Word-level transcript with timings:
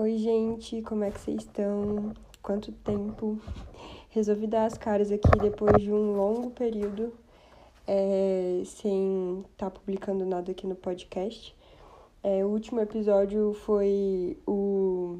Oi, 0.00 0.16
gente, 0.16 0.80
como 0.82 1.02
é 1.02 1.10
que 1.10 1.20
vocês 1.20 1.38
estão? 1.38 2.12
Quanto 2.40 2.70
tempo? 2.70 3.36
Resolvi 4.10 4.46
dar 4.46 4.66
as 4.66 4.78
caras 4.78 5.10
aqui 5.10 5.28
depois 5.40 5.82
de 5.82 5.92
um 5.92 6.14
longo 6.14 6.50
período 6.50 7.12
é, 7.84 8.62
sem 8.64 9.44
estar 9.50 9.68
tá 9.68 9.70
publicando 9.72 10.24
nada 10.24 10.52
aqui 10.52 10.68
no 10.68 10.76
podcast. 10.76 11.52
É, 12.22 12.44
o 12.44 12.48
último 12.48 12.78
episódio 12.78 13.54
foi 13.54 14.38
o, 14.46 15.18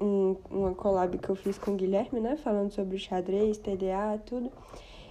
um, 0.00 0.36
uma 0.48 0.74
collab 0.74 1.18
que 1.18 1.28
eu 1.28 1.36
fiz 1.36 1.58
com 1.58 1.72
o 1.72 1.76
Guilherme, 1.76 2.18
né? 2.18 2.38
Falando 2.38 2.70
sobre 2.70 2.96
xadrez, 2.96 3.58
TDA, 3.58 4.18
tudo. 4.24 4.50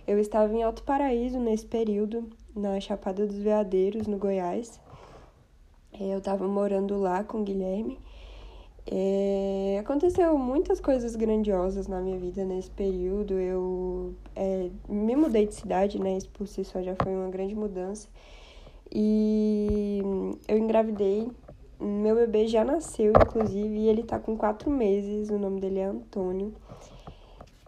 Eu 0.08 0.18
estava 0.18 0.52
em 0.52 0.64
Alto 0.64 0.82
Paraíso 0.82 1.40
nesse 1.40 1.68
período, 1.68 2.28
na 2.56 2.80
Chapada 2.80 3.28
dos 3.28 3.38
Veadeiros, 3.38 4.08
no 4.08 4.18
Goiás. 4.18 4.82
É, 5.94 6.16
eu 6.16 6.18
estava 6.18 6.48
morando 6.48 7.00
lá 7.00 7.24
com 7.24 7.42
o 7.42 7.44
Guilherme. 7.44 8.00
É, 8.86 9.78
aconteceu 9.80 10.38
muitas 10.38 10.80
coisas 10.80 11.16
grandiosas 11.16 11.88
na 11.88 12.02
minha 12.02 12.18
vida 12.18 12.44
nesse 12.44 12.72
período. 12.72 13.34
Eu 13.34 14.16
é, 14.36 14.70
me 14.90 15.16
mudei 15.16 15.46
de 15.46 15.56
cidade, 15.56 16.00
né? 16.00 16.18
Isso 16.18 16.30
por 16.30 16.48
si 16.48 16.64
só 16.64 16.82
já 16.82 16.96
foi 16.96 17.14
uma 17.14 17.30
grande 17.30 17.56
mudança. 17.56 18.08
E 18.92 20.02
eu 20.48 20.58
engravidei. 20.58 21.30
Meu 21.80 22.16
bebê 22.16 22.48
já 22.48 22.64
nasceu, 22.64 23.12
inclusive, 23.12 23.76
e 23.76 23.88
ele 23.88 24.04
tá 24.04 24.20
com 24.20 24.38
quatro 24.38 24.70
meses. 24.70 25.30
O 25.30 25.40
nome 25.40 25.60
dele 25.60 25.80
é 25.80 25.86
Antônio. 25.86 26.54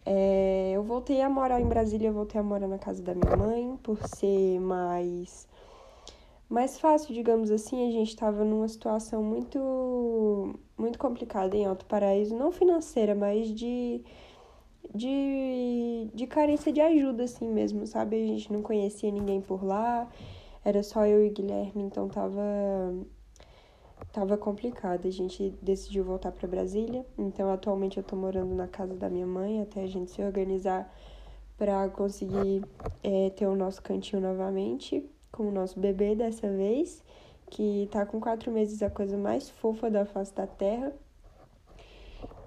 É, 0.06 0.72
eu 0.76 0.84
voltei 0.84 1.22
a 1.22 1.30
morar 1.30 1.62
em 1.62 1.66
Brasília, 1.66 2.10
eu 2.10 2.14
voltei 2.14 2.40
a 2.40 2.44
morar 2.44 2.68
na 2.68 2.78
casa 2.78 3.02
da 3.02 3.16
minha 3.16 3.38
mãe, 3.38 3.80
por 3.82 3.98
ser 4.06 4.60
mais 4.60 5.48
mais 6.54 6.80
fácil, 6.80 7.16
digamos 7.16 7.50
assim, 7.50 7.88
a 7.88 7.92
gente 7.92 8.10
estava 8.10 8.46
numa 8.46 8.68
situação 8.68 9.24
muito 9.24 10.54
muito 10.78 11.00
complicada 11.00 11.58
em 11.58 11.66
Alto 11.66 11.86
Paraíso, 11.86 12.36
não 12.36 12.52
financeira, 12.52 13.16
mas 13.16 13.48
de 13.48 14.04
de, 14.94 16.10
de 16.14 16.28
carência 16.28 16.72
de 16.72 16.80
ajuda 16.80 17.24
assim 17.24 17.50
mesmo, 17.50 17.88
sabe? 17.88 18.24
A 18.24 18.28
gente 18.28 18.54
não 18.54 18.62
conhecia 18.62 19.12
ninguém 19.12 19.42
por 19.42 19.64
lá, 19.64 20.08
era 20.64 20.84
só 20.84 21.06
eu 21.08 21.26
e 21.26 21.30
Guilherme, 21.32 21.84
então 21.84 22.08
tava 22.08 22.42
tava 24.12 24.38
complicado. 24.38 25.08
A 25.08 25.12
gente 25.12 25.50
decidiu 25.62 26.04
voltar 26.04 26.32
para 26.32 26.48
Brasília, 26.48 27.04
então 27.18 27.52
atualmente 27.52 27.98
eu 27.98 28.04
tô 28.04 28.16
morando 28.16 28.54
na 28.54 28.68
casa 28.68 28.94
da 28.96 29.10
minha 29.10 29.26
mãe 29.28 29.62
até 29.62 29.82
a 29.84 29.88
gente 29.88 30.12
se 30.12 30.22
organizar 30.22 30.94
para 31.58 31.90
conseguir 31.90 32.64
é, 33.04 33.32
ter 33.32 33.48
o 33.48 33.56
nosso 33.56 33.82
cantinho 33.82 34.22
novamente 34.22 35.10
com 35.34 35.50
o 35.50 35.52
nosso 35.52 35.80
bebê 35.80 36.16
dessa 36.16 36.48
vez, 36.48 37.04
que 37.50 37.90
tá 37.92 38.06
com 38.06 38.22
quatro 38.22 38.52
meses, 38.52 38.82
a 38.82 38.90
coisa 38.90 39.18
mais 39.18 39.50
fofa 39.50 39.90
da 39.90 40.06
face 40.06 40.34
da 40.34 40.48
terra. 40.48 40.94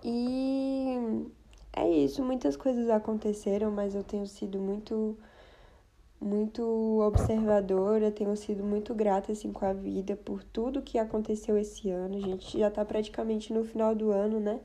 E 0.03 1.27
é 1.75 1.89
isso, 1.89 2.25
muitas 2.25 2.57
coisas 2.57 2.89
aconteceram, 2.89 3.71
mas 3.71 3.95
eu 3.95 4.05
tenho 4.05 4.27
sido 4.27 4.59
muito 4.59 5.19
muito 6.19 6.63
observadora, 7.03 8.11
tenho 8.11 8.35
sido 8.37 8.65
muito 8.65 8.95
grata 8.95 9.33
assim 9.33 9.53
com 9.53 9.67
a 9.67 9.73
vida 9.75 10.17
por 10.17 10.43
tudo 10.43 10.81
que 10.81 10.99
aconteceu 10.99 11.59
esse 11.59 11.91
ano. 11.91 12.17
A 12.17 12.21
gente 12.21 12.59
já 12.59 12.71
tá 12.71 12.85
praticamente 12.85 13.53
no 13.53 13.65
final 13.65 13.95
do 13.95 14.11
ano, 14.11 14.41
né? 14.41 14.61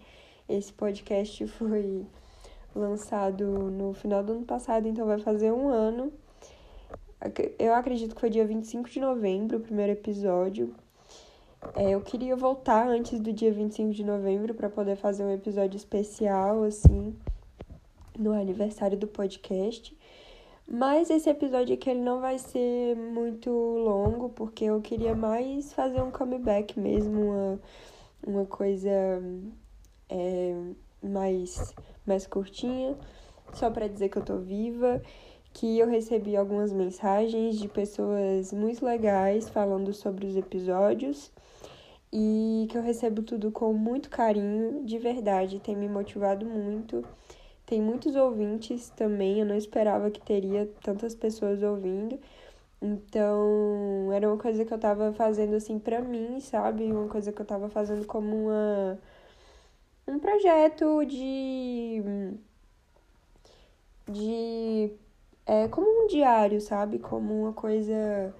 Esse 0.47 0.71
podcast 0.71 1.45
foi 1.57 2.05
lançado 2.73 3.45
no 3.45 3.93
final 3.93 4.23
do 4.23 4.33
ano 4.33 4.45
passado, 4.45 4.87
então 4.87 5.05
vai 5.05 5.19
fazer 5.19 5.51
um 5.51 5.67
ano 5.67 6.13
eu 7.59 7.73
acredito 7.73 8.15
que 8.15 8.21
foi 8.21 8.29
dia 8.29 8.45
25 8.45 8.89
de 8.89 8.99
novembro, 8.99 9.57
o 9.57 9.61
primeiro 9.61 9.91
episódio. 9.91 10.73
É, 11.75 11.91
eu 11.91 12.01
queria 12.01 12.35
voltar 12.35 12.87
antes 12.87 13.19
do 13.19 13.31
dia 13.31 13.51
25 13.51 13.91
de 13.91 14.03
novembro 14.03 14.53
para 14.55 14.69
poder 14.69 14.95
fazer 14.95 15.23
um 15.23 15.31
episódio 15.31 15.77
especial, 15.77 16.63
assim, 16.63 17.15
no 18.17 18.33
aniversário 18.33 18.97
do 18.97 19.05
podcast. 19.05 19.95
Mas 20.67 21.09
esse 21.09 21.29
episódio 21.29 21.75
aqui 21.75 21.89
ele 21.89 22.01
não 22.01 22.19
vai 22.19 22.39
ser 22.39 22.95
muito 22.95 23.51
longo, 23.51 24.29
porque 24.29 24.65
eu 24.65 24.81
queria 24.81 25.13
mais 25.13 25.71
fazer 25.73 26.01
um 26.01 26.09
comeback 26.09 26.79
mesmo, 26.79 27.21
uma, 27.21 27.59
uma 28.25 28.45
coisa 28.45 28.89
é, 30.09 30.55
mais, 31.03 31.75
mais 32.05 32.25
curtinha, 32.25 32.97
só 33.53 33.69
para 33.69 33.87
dizer 33.87 34.09
que 34.09 34.17
eu 34.17 34.23
tô 34.23 34.37
viva 34.37 35.01
que 35.53 35.79
eu 35.79 35.87
recebi 35.87 36.35
algumas 36.35 36.71
mensagens 36.71 37.57
de 37.57 37.67
pessoas 37.67 38.53
muito 38.53 38.85
legais 38.85 39.49
falando 39.49 39.93
sobre 39.93 40.25
os 40.25 40.35
episódios 40.35 41.31
e 42.13 42.67
que 42.69 42.77
eu 42.77 42.81
recebo 42.81 43.21
tudo 43.23 43.51
com 43.51 43.73
muito 43.73 44.09
carinho, 44.09 44.83
de 44.83 44.97
verdade, 44.97 45.59
tem 45.59 45.75
me 45.75 45.87
motivado 45.87 46.45
muito. 46.45 47.03
Tem 47.65 47.81
muitos 47.81 48.15
ouvintes 48.15 48.89
também, 48.89 49.39
eu 49.39 49.45
não 49.45 49.55
esperava 49.55 50.11
que 50.11 50.21
teria 50.21 50.69
tantas 50.83 51.15
pessoas 51.15 51.63
ouvindo. 51.63 52.19
Então, 52.81 54.11
era 54.13 54.27
uma 54.27 54.37
coisa 54.37 54.65
que 54.65 54.73
eu 54.73 54.79
tava 54.79 55.13
fazendo 55.13 55.55
assim 55.55 55.79
pra 55.79 56.01
mim, 56.01 56.39
sabe? 56.41 56.91
Uma 56.91 57.07
coisa 57.07 57.31
que 57.31 57.41
eu 57.41 57.45
tava 57.45 57.69
fazendo 57.69 58.05
como 58.05 58.35
uma 58.47 58.99
um 60.07 60.19
projeto 60.19 61.05
de 61.05 62.01
de 64.09 64.91
é 65.45 65.67
como 65.67 66.03
um 66.03 66.07
diário, 66.07 66.61
sabe? 66.61 66.99
Como 66.99 67.43
uma 67.43 67.53
coisa 67.53 68.33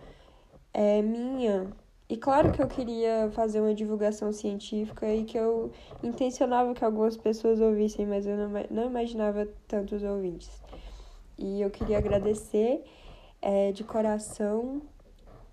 é, 0.74 1.02
minha. 1.02 1.72
E 2.10 2.18
claro 2.18 2.52
que 2.52 2.62
eu 2.62 2.68
queria 2.68 3.30
fazer 3.34 3.62
uma 3.62 3.74
divulgação 3.74 4.34
científica 4.34 5.08
e 5.14 5.24
que 5.24 5.38
eu 5.38 5.72
intencionava 6.04 6.74
que 6.74 6.84
algumas 6.84 7.16
pessoas 7.16 7.62
ouvissem, 7.62 8.06
mas 8.06 8.28
eu 8.28 8.36
não, 8.36 8.50
não 8.70 8.86
imaginava 8.86 9.48
tantos 9.68 10.04
ouvintes. 10.04 10.62
E 11.38 11.62
eu 11.62 11.70
queria 11.70 11.98
agradecer 11.98 12.84
é, 13.42 13.72
de 13.72 13.84
coração 13.84 14.82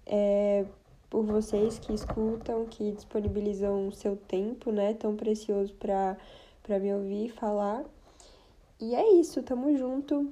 é, 0.04 0.64
por 1.08 1.24
vocês 1.24 1.78
que 1.78 1.94
escutam, 1.94 2.66
que 2.66 2.92
disponibilizam 2.92 3.88
o 3.88 3.92
seu 3.92 4.16
tempo, 4.16 4.70
né, 4.72 4.94
tão 4.94 5.16
precioso 5.16 5.72
para 5.74 6.16
me 6.80 6.92
ouvir 6.92 7.30
falar. 7.30 7.84
E 8.80 8.94
é 8.94 9.12
isso, 9.14 9.42
tamo 9.42 9.76
junto. 9.76 10.30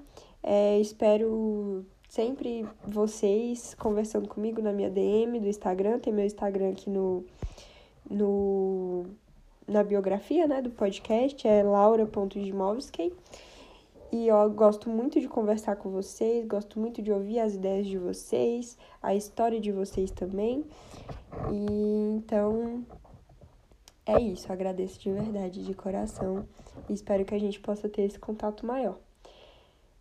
É, 0.49 0.79
espero 0.79 1.85
sempre 2.09 2.65
vocês 2.87 3.75
conversando 3.75 4.29
comigo 4.29 4.63
na 4.63 4.73
minha 4.73 4.89
DM 4.89 5.41
do 5.41 5.49
Instagram. 5.49 5.99
Tem 5.99 6.13
meu 6.13 6.25
Instagram 6.25 6.71
aqui 6.71 6.89
no, 6.89 7.25
no 8.09 9.07
na 9.67 9.83
biografia 9.83 10.47
né, 10.47 10.63
do 10.63 10.71
podcast, 10.71 11.49
é 11.49 11.65
laura.dimovski. 11.65 13.13
E 14.13 14.29
eu 14.29 14.49
gosto 14.51 14.89
muito 14.89 15.21
de 15.21 15.27
conversar 15.27 15.75
com 15.75 15.91
vocês, 15.91 16.47
gosto 16.47 16.79
muito 16.79 17.03
de 17.03 17.11
ouvir 17.11 17.41
as 17.41 17.57
ideias 17.57 17.89
de 17.89 17.99
vocês, 17.99 18.79
a 19.03 19.17
história 19.17 19.61
de 19.61 19.73
vocês 19.73 20.13
também. 20.13 20.65
E 21.51 22.15
então 22.15 22.85
é 24.07 24.21
isso, 24.21 24.53
agradeço 24.53 25.01
de 25.01 25.11
verdade, 25.11 25.65
de 25.65 25.75
coração, 25.75 26.47
e 26.89 26.93
espero 26.93 27.25
que 27.25 27.35
a 27.35 27.41
gente 27.41 27.59
possa 27.59 27.89
ter 27.89 28.03
esse 28.03 28.21
contato 28.21 28.65
maior. 28.65 28.97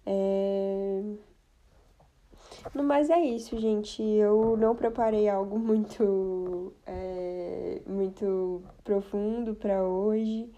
É... 0.06 1.02
No 2.74 2.84
mais 2.84 3.10
é 3.10 3.20
isso, 3.20 3.58
gente. 3.60 4.02
Eu 4.02 4.58
não 4.58 4.76
preparei 4.76 5.30
algo 5.30 5.58
muito, 5.60 6.74
é, 6.86 7.82
muito 7.88 8.62
profundo 8.84 9.56
para 9.56 9.84
hoje. 9.84 10.50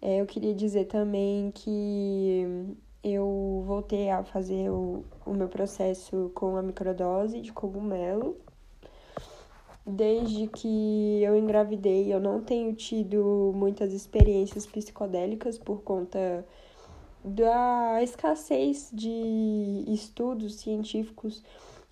É, 0.00 0.20
eu 0.20 0.26
queria 0.26 0.54
dizer 0.54 0.86
também 0.86 1.50
que 1.52 2.76
eu 3.04 3.62
voltei 3.66 4.10
a 4.10 4.22
fazer 4.24 4.70
o, 4.70 5.04
o 5.26 5.32
meu 5.32 5.48
processo 5.48 6.30
com 6.34 6.56
a 6.56 6.62
microdose 6.62 7.40
de 7.40 7.52
cogumelo. 7.52 8.36
Desde 9.84 10.46
que 10.46 11.20
eu 11.22 11.36
engravidei, 11.36 12.12
eu 12.12 12.20
não 12.20 12.40
tenho 12.40 12.72
tido 12.74 13.52
muitas 13.54 13.92
experiências 13.92 14.64
psicodélicas 14.64 15.58
por 15.58 15.82
conta 15.82 16.46
da 17.24 18.02
escassez 18.02 18.90
de 18.92 19.84
estudos 19.88 20.56
científicos 20.56 21.42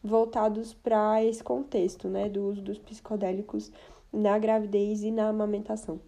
voltados 0.03 0.73
para 0.73 1.23
esse 1.25 1.43
contexto, 1.43 2.09
né, 2.09 2.29
do 2.29 2.47
uso 2.47 2.63
dos 2.63 2.79
psicodélicos 2.79 3.71
na 4.13 4.39
gravidez 4.39 5.03
e 5.03 5.11
na 5.11 5.29
amamentação. 5.29 6.01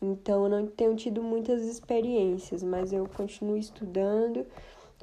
Então, 0.00 0.44
eu 0.44 0.50
não 0.50 0.66
tenho 0.66 0.94
tido 0.94 1.22
muitas 1.22 1.62
experiências, 1.62 2.62
mas 2.62 2.92
eu 2.92 3.08
continuo 3.08 3.56
estudando, 3.56 4.46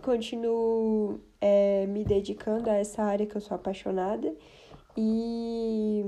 continuo 0.04 1.20
é, 1.42 1.88
me 1.88 2.04
dedicando 2.04 2.70
a 2.70 2.76
essa 2.76 3.02
área 3.02 3.26
que 3.26 3.36
eu 3.36 3.42
sou 3.42 3.56
apaixonada 3.56 4.36
e 4.96 6.04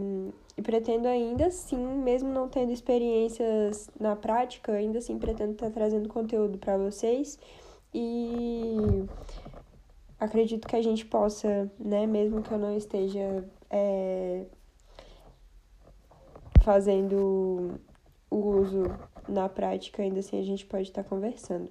e 0.57 0.61
pretendo 0.61 1.07
ainda 1.07 1.47
assim, 1.47 1.77
mesmo 1.77 2.29
não 2.29 2.47
tendo 2.47 2.71
experiências 2.71 3.89
na 3.99 4.15
prática, 4.15 4.71
ainda 4.71 4.99
assim 4.99 5.17
pretendo 5.17 5.51
estar 5.53 5.69
trazendo 5.69 6.07
conteúdo 6.07 6.57
para 6.57 6.77
vocês 6.77 7.37
e 7.93 9.05
acredito 10.19 10.67
que 10.67 10.75
a 10.75 10.81
gente 10.81 11.05
possa, 11.05 11.71
né, 11.77 12.07
mesmo 12.07 12.41
que 12.41 12.51
eu 12.51 12.57
não 12.57 12.75
esteja 12.75 13.45
é, 13.69 14.45
fazendo 16.61 17.79
o 18.29 18.37
uso 18.37 18.83
na 19.27 19.49
prática, 19.49 20.01
ainda 20.01 20.19
assim 20.19 20.39
a 20.39 20.43
gente 20.43 20.65
pode 20.65 20.89
estar 20.89 21.03
conversando. 21.03 21.69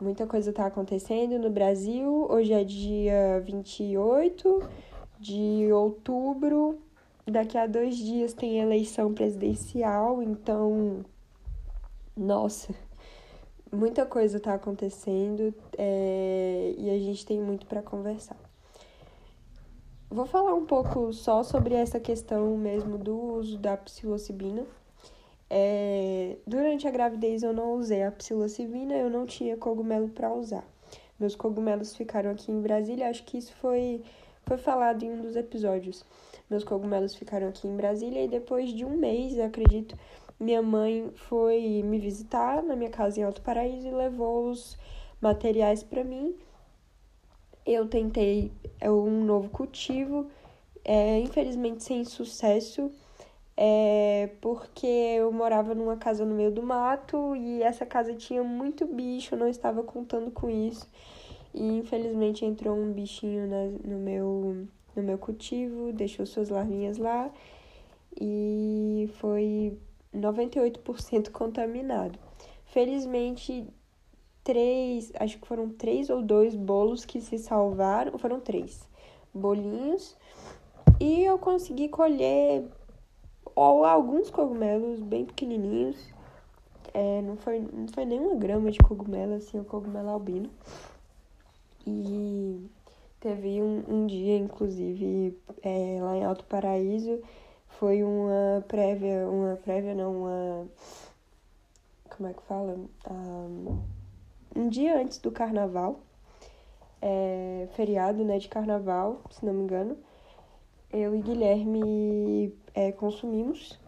Muita 0.00 0.28
coisa 0.28 0.50
está 0.50 0.66
acontecendo 0.66 1.40
no 1.40 1.50
Brasil. 1.50 2.26
Hoje 2.30 2.52
é 2.52 2.62
dia 2.62 3.40
28 3.44 4.62
de 5.18 5.72
outubro. 5.72 6.78
Daqui 7.30 7.58
a 7.58 7.66
dois 7.66 7.94
dias 7.96 8.32
tem 8.32 8.58
eleição 8.58 9.12
presidencial, 9.12 10.22
então. 10.22 11.04
Nossa, 12.16 12.74
muita 13.70 14.06
coisa 14.06 14.38
está 14.38 14.54
acontecendo 14.54 15.54
é... 15.76 16.74
e 16.78 16.88
a 16.88 16.98
gente 16.98 17.26
tem 17.26 17.38
muito 17.38 17.66
para 17.66 17.82
conversar. 17.82 18.36
Vou 20.10 20.24
falar 20.24 20.54
um 20.54 20.64
pouco 20.64 21.12
só 21.12 21.42
sobre 21.42 21.74
essa 21.74 22.00
questão 22.00 22.56
mesmo 22.56 22.96
do 22.96 23.14
uso 23.14 23.58
da 23.58 23.76
psilocibina. 23.76 24.64
É, 25.50 26.38
durante 26.46 26.88
a 26.88 26.90
gravidez 26.90 27.42
eu 27.42 27.52
não 27.52 27.74
usei 27.74 28.04
a 28.04 28.10
psilocibina, 28.10 28.94
eu 28.94 29.10
não 29.10 29.26
tinha 29.26 29.54
cogumelo 29.54 30.08
para 30.08 30.32
usar. 30.32 30.64
Meus 31.20 31.36
cogumelos 31.36 31.94
ficaram 31.94 32.30
aqui 32.30 32.50
em 32.50 32.62
Brasília, 32.62 33.10
acho 33.10 33.22
que 33.24 33.36
isso 33.36 33.52
foi, 33.56 34.02
foi 34.46 34.56
falado 34.56 35.02
em 35.02 35.10
um 35.10 35.20
dos 35.20 35.36
episódios. 35.36 36.02
Meus 36.50 36.64
cogumelos 36.64 37.14
ficaram 37.14 37.48
aqui 37.48 37.68
em 37.68 37.76
Brasília 37.76 38.24
e 38.24 38.28
depois 38.28 38.70
de 38.70 38.84
um 38.84 38.96
mês, 38.96 39.38
acredito, 39.38 39.96
minha 40.40 40.62
mãe 40.62 41.10
foi 41.14 41.82
me 41.82 41.98
visitar 41.98 42.62
na 42.62 42.74
minha 42.74 42.90
casa 42.90 43.20
em 43.20 43.22
Alto 43.24 43.42
Paraíso 43.42 43.86
e 43.86 43.90
levou 43.90 44.50
os 44.50 44.78
materiais 45.20 45.82
para 45.82 46.02
mim 46.04 46.34
eu 47.68 47.86
tentei 47.86 48.50
é, 48.80 48.90
um 48.90 49.22
novo 49.24 49.50
cultivo, 49.50 50.26
é, 50.82 51.18
infelizmente 51.20 51.84
sem 51.84 52.02
sucesso, 52.02 52.90
é, 53.54 54.30
porque 54.40 54.86
eu 54.86 55.30
morava 55.30 55.74
numa 55.74 55.96
casa 55.96 56.24
no 56.24 56.34
meio 56.34 56.50
do 56.50 56.62
mato 56.62 57.36
e 57.36 57.62
essa 57.62 57.84
casa 57.84 58.14
tinha 58.14 58.42
muito 58.42 58.86
bicho, 58.86 59.34
eu 59.34 59.38
não 59.38 59.48
estava 59.48 59.82
contando 59.82 60.30
com 60.30 60.48
isso. 60.48 60.88
E 61.52 61.78
infelizmente 61.78 62.44
entrou 62.44 62.74
um 62.74 62.90
bichinho 62.92 63.46
na, 63.46 63.64
no, 63.86 63.98
meu, 63.98 64.66
no 64.98 65.06
meu 65.06 65.18
cultivo, 65.18 65.92
deixou 65.92 66.26
suas 66.26 66.48
larvinhas 66.48 66.98
lá 66.98 67.30
e 68.20 69.08
foi 69.14 69.78
98% 70.14 71.30
contaminado. 71.30 72.18
Felizmente 72.66 73.66
três, 74.42 75.12
acho 75.18 75.38
que 75.38 75.46
foram 75.46 75.68
três 75.70 76.10
ou 76.10 76.22
dois 76.22 76.54
bolos 76.54 77.04
que 77.04 77.20
se 77.20 77.38
salvaram, 77.38 78.18
foram 78.18 78.40
três 78.40 78.88
bolinhos, 79.32 80.16
e 80.98 81.22
eu 81.22 81.38
consegui 81.38 81.88
colher 81.88 82.64
ou 83.54 83.84
alguns 83.84 84.30
cogumelos 84.30 85.00
bem 85.00 85.24
pequenininhos, 85.24 85.96
é, 86.94 87.20
não, 87.22 87.36
foi, 87.36 87.60
não 87.60 87.88
foi 87.88 88.04
nem 88.04 88.18
uma 88.18 88.34
grama 88.34 88.70
de 88.70 88.78
cogumelo, 88.78 89.34
assim, 89.34 89.58
o 89.60 89.64
cogumelo 89.64 90.08
albino. 90.08 90.50
E 91.86 92.68
teve 93.20 93.62
um, 93.62 93.84
um 93.88 94.06
dia, 94.06 94.36
inclusive, 94.36 95.36
é, 95.62 95.98
lá 96.00 96.16
em 96.16 96.24
Alto 96.24 96.44
Paraíso, 96.44 97.20
foi 97.68 98.02
uma 98.02 98.64
prévia, 98.66 99.28
uma 99.28 99.56
prévia 99.56 99.94
não, 99.94 100.22
uma... 100.22 100.68
como 102.16 102.28
é 102.28 102.32
que 102.32 102.42
fala? 102.42 102.76
Um, 103.10 103.78
um 104.56 104.68
dia 104.68 105.00
antes 105.00 105.18
do 105.18 105.30
carnaval, 105.30 106.00
é, 107.00 107.68
feriado 107.74 108.24
né, 108.24 108.38
de 108.38 108.48
carnaval, 108.48 109.20
se 109.30 109.44
não 109.44 109.52
me 109.52 109.62
engano, 109.62 109.96
eu 110.92 111.14
e 111.14 111.20
Guilherme 111.20 112.54
é, 112.74 112.90
consumimos 112.92 113.78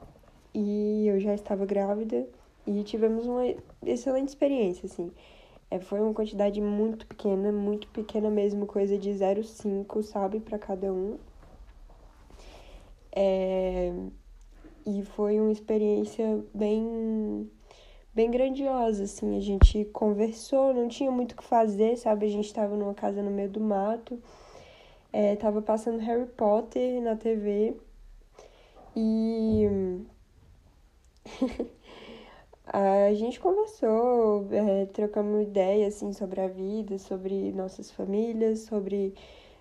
e 0.55 1.06
eu 1.06 1.19
já 1.19 1.35
estava 1.35 1.65
grávida 1.65 2.27
e 2.67 2.82
tivemos 2.85 3.27
uma 3.27 3.43
excelente 3.85 4.29
experiência, 4.29 4.87
assim. 4.87 5.11
É, 5.70 5.78
foi 5.78 6.00
uma 6.00 6.12
quantidade 6.12 6.61
muito 6.61 7.06
pequena, 7.06 7.52
muito 7.52 7.87
pequena 7.88 8.28
mesmo, 8.28 8.67
coisa 8.67 8.99
de 8.99 9.11
0,5, 9.11 10.02
sabe, 10.02 10.40
para 10.40 10.58
cada 10.58 10.93
um. 10.93 11.17
É, 13.12 13.93
e 14.87 15.02
foi 15.02 15.40
uma 15.40 15.52
experiência 15.52 16.44
bem 16.55 17.50
bem 18.14 18.31
grandiosa, 18.31 19.05
assim. 19.05 19.37
A 19.37 19.40
gente 19.40 19.84
conversou, 19.87 20.75
não 20.75 20.88
tinha 20.88 21.11
muito 21.11 21.32
o 21.32 21.37
que 21.37 21.44
fazer, 21.44 21.96
sabe? 21.96 22.26
A 22.26 22.28
gente 22.28 22.52
tava 22.52 22.76
numa 22.76 22.94
casa 22.94 23.22
no 23.22 23.31
meio 23.31 23.49
do 23.49 23.61
mato, 23.61 24.20
é, 25.12 25.37
tava 25.37 25.62
passando 25.62 25.99
Harry 25.99 26.26
Potter 26.26 27.00
na 27.02 27.17
TV 27.17 27.76
e. 28.96 29.67
a 32.72 33.12
gente 33.14 33.40
conversou, 33.40 34.46
é, 34.52 34.87
trocamos 34.87 35.43
ideias, 35.43 35.96
assim, 35.96 36.12
sobre 36.12 36.40
a 36.40 36.49
vida, 36.49 36.99
sobre 36.99 37.52
nossas 37.52 37.90
famílias, 37.90 38.61
sobre 38.61 39.14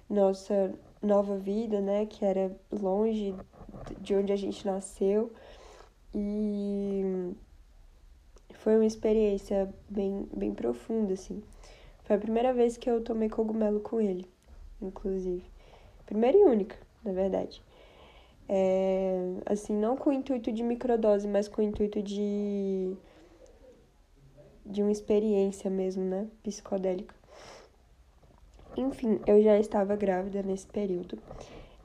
nossa 0.10 0.74
nova 1.02 1.38
vida, 1.38 1.82
né? 1.82 2.06
Que 2.06 2.24
era 2.24 2.56
longe 2.72 3.36
de 4.00 4.16
onde 4.16 4.32
a 4.32 4.36
gente 4.36 4.66
nasceu. 4.66 5.32
E 6.14 7.34
foi 8.54 8.76
uma 8.76 8.86
experiência 8.86 9.74
bem, 9.90 10.28
bem 10.34 10.54
profunda, 10.54 11.14
assim. 11.14 11.42
Foi 12.04 12.16
a 12.16 12.20
primeira 12.20 12.54
vez 12.54 12.78
que 12.78 12.90
eu 12.90 13.02
tomei 13.04 13.30
cogumelo 13.30 13.80
com 13.80 14.00
ele, 14.00 14.28
inclusive. 14.82 15.44
Primeira 16.06 16.38
e 16.38 16.44
única, 16.44 16.76
na 17.04 17.12
verdade. 17.12 17.62
É, 18.50 19.36
assim, 19.46 19.74
não 19.74 19.96
com 19.96 20.10
o 20.10 20.14
intuito 20.14 20.52
de 20.52 20.64
microdose, 20.64 21.28
mas 21.28 21.48
com 21.48 21.62
o 21.62 21.66
intuito 21.66 22.02
de 22.02 22.98
de 24.66 24.84
uma 24.84 24.92
experiência 24.92 25.70
mesmo, 25.70 26.04
né, 26.04 26.28
psicodélica. 26.44 27.16
Enfim, 28.78 29.20
eu 29.26 29.42
já 29.42 29.60
estava 29.60 29.96
grávida 29.96 30.44
nesse 30.44 30.68
período. 30.68 31.18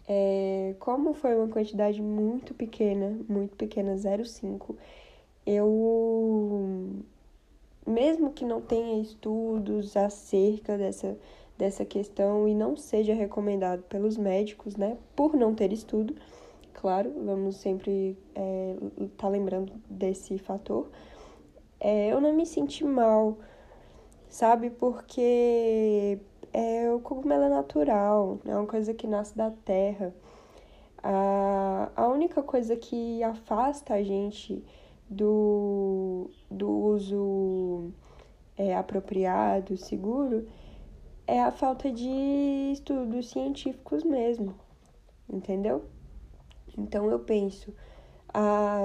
É, 0.07 0.75
como 0.79 1.15
foi 1.15 1.35
uma 1.35 1.49
quantidade 1.49 2.03
muito 2.03 2.53
pequena, 2.53 3.19
muito 3.27 3.57
pequena, 3.57 3.97
0,5, 3.97 4.77
eu 5.47 7.03
mesmo 7.87 8.33
que 8.33 8.45
não 8.45 8.61
tenha 8.61 9.01
estudos 9.01 9.97
acerca 9.97 10.77
dessa, 10.77 11.17
dessa 11.57 11.85
questão 11.87 12.47
e 12.47 12.55
não 12.55 12.77
seja 12.77 13.15
recomendado 13.15 13.83
pelos 13.85 14.19
médicos, 14.19 14.77
né, 14.77 14.99
por 15.17 15.35
não 15.35 15.55
ter 15.55 15.73
estudo, 15.73 16.15
claro, 16.75 17.13
vamos 17.25 17.57
sempre 17.57 18.19
estar 18.29 18.41
é, 18.41 18.77
tá 19.17 19.29
lembrando 19.29 19.73
desse 19.89 20.37
fator, 20.39 20.91
é, 21.81 22.13
eu 22.13 22.21
não 22.21 22.35
me 22.35 22.45
senti 22.45 22.85
mal, 22.85 23.39
sabe, 24.29 24.71
porque 24.71 26.19
é, 26.53 26.93
o 26.93 27.01
cogumelo 27.01 27.45
é 27.45 27.49
natural, 27.49 28.39
é 28.45 28.55
uma 28.55 28.67
coisa 28.67 28.93
que 28.95 29.07
nasce 29.07 29.37
da 29.37 29.51
terra. 29.51 30.15
A, 31.03 31.91
a 31.97 32.09
única 32.09 32.43
coisa 32.43 32.77
que 32.77 33.23
afasta 33.23 33.95
a 33.95 34.03
gente 34.03 34.65
do, 35.09 36.31
do 36.51 36.71
uso 36.71 37.93
é, 38.57 38.75
apropriado, 38.77 39.77
seguro, 39.77 40.47
é 41.27 41.43
a 41.43 41.51
falta 41.51 41.91
de 41.91 42.73
estudos 42.73 43.31
científicos 43.31 44.03
mesmo, 44.05 44.55
entendeu? 45.29 45.85
Então 46.77 47.11
eu 47.11 47.21
penso, 47.21 47.75
a, 48.33 48.79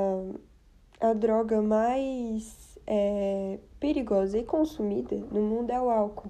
a 1.00 1.14
droga 1.14 1.62
mais 1.62 2.78
é, 2.86 3.60
perigosa 3.80 4.38
e 4.38 4.44
consumida 4.44 5.16
no 5.32 5.42
mundo 5.42 5.72
é 5.72 5.82
o 5.82 5.90
álcool, 5.90 6.30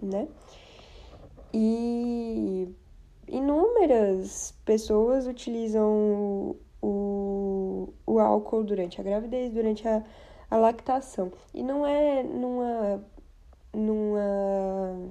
né? 0.00 0.28
E 1.52 2.68
inúmeras 3.28 4.54
pessoas 4.64 5.26
utilizam 5.26 6.56
o, 6.82 7.92
o 8.06 8.18
álcool 8.18 8.64
durante 8.64 9.00
a 9.00 9.04
gravidez, 9.04 9.52
durante 9.52 9.86
a, 9.88 10.02
a 10.50 10.56
lactação. 10.56 11.32
E 11.54 11.62
não 11.62 11.86
é 11.86 12.22
numa, 12.22 13.04
numa, 13.72 15.10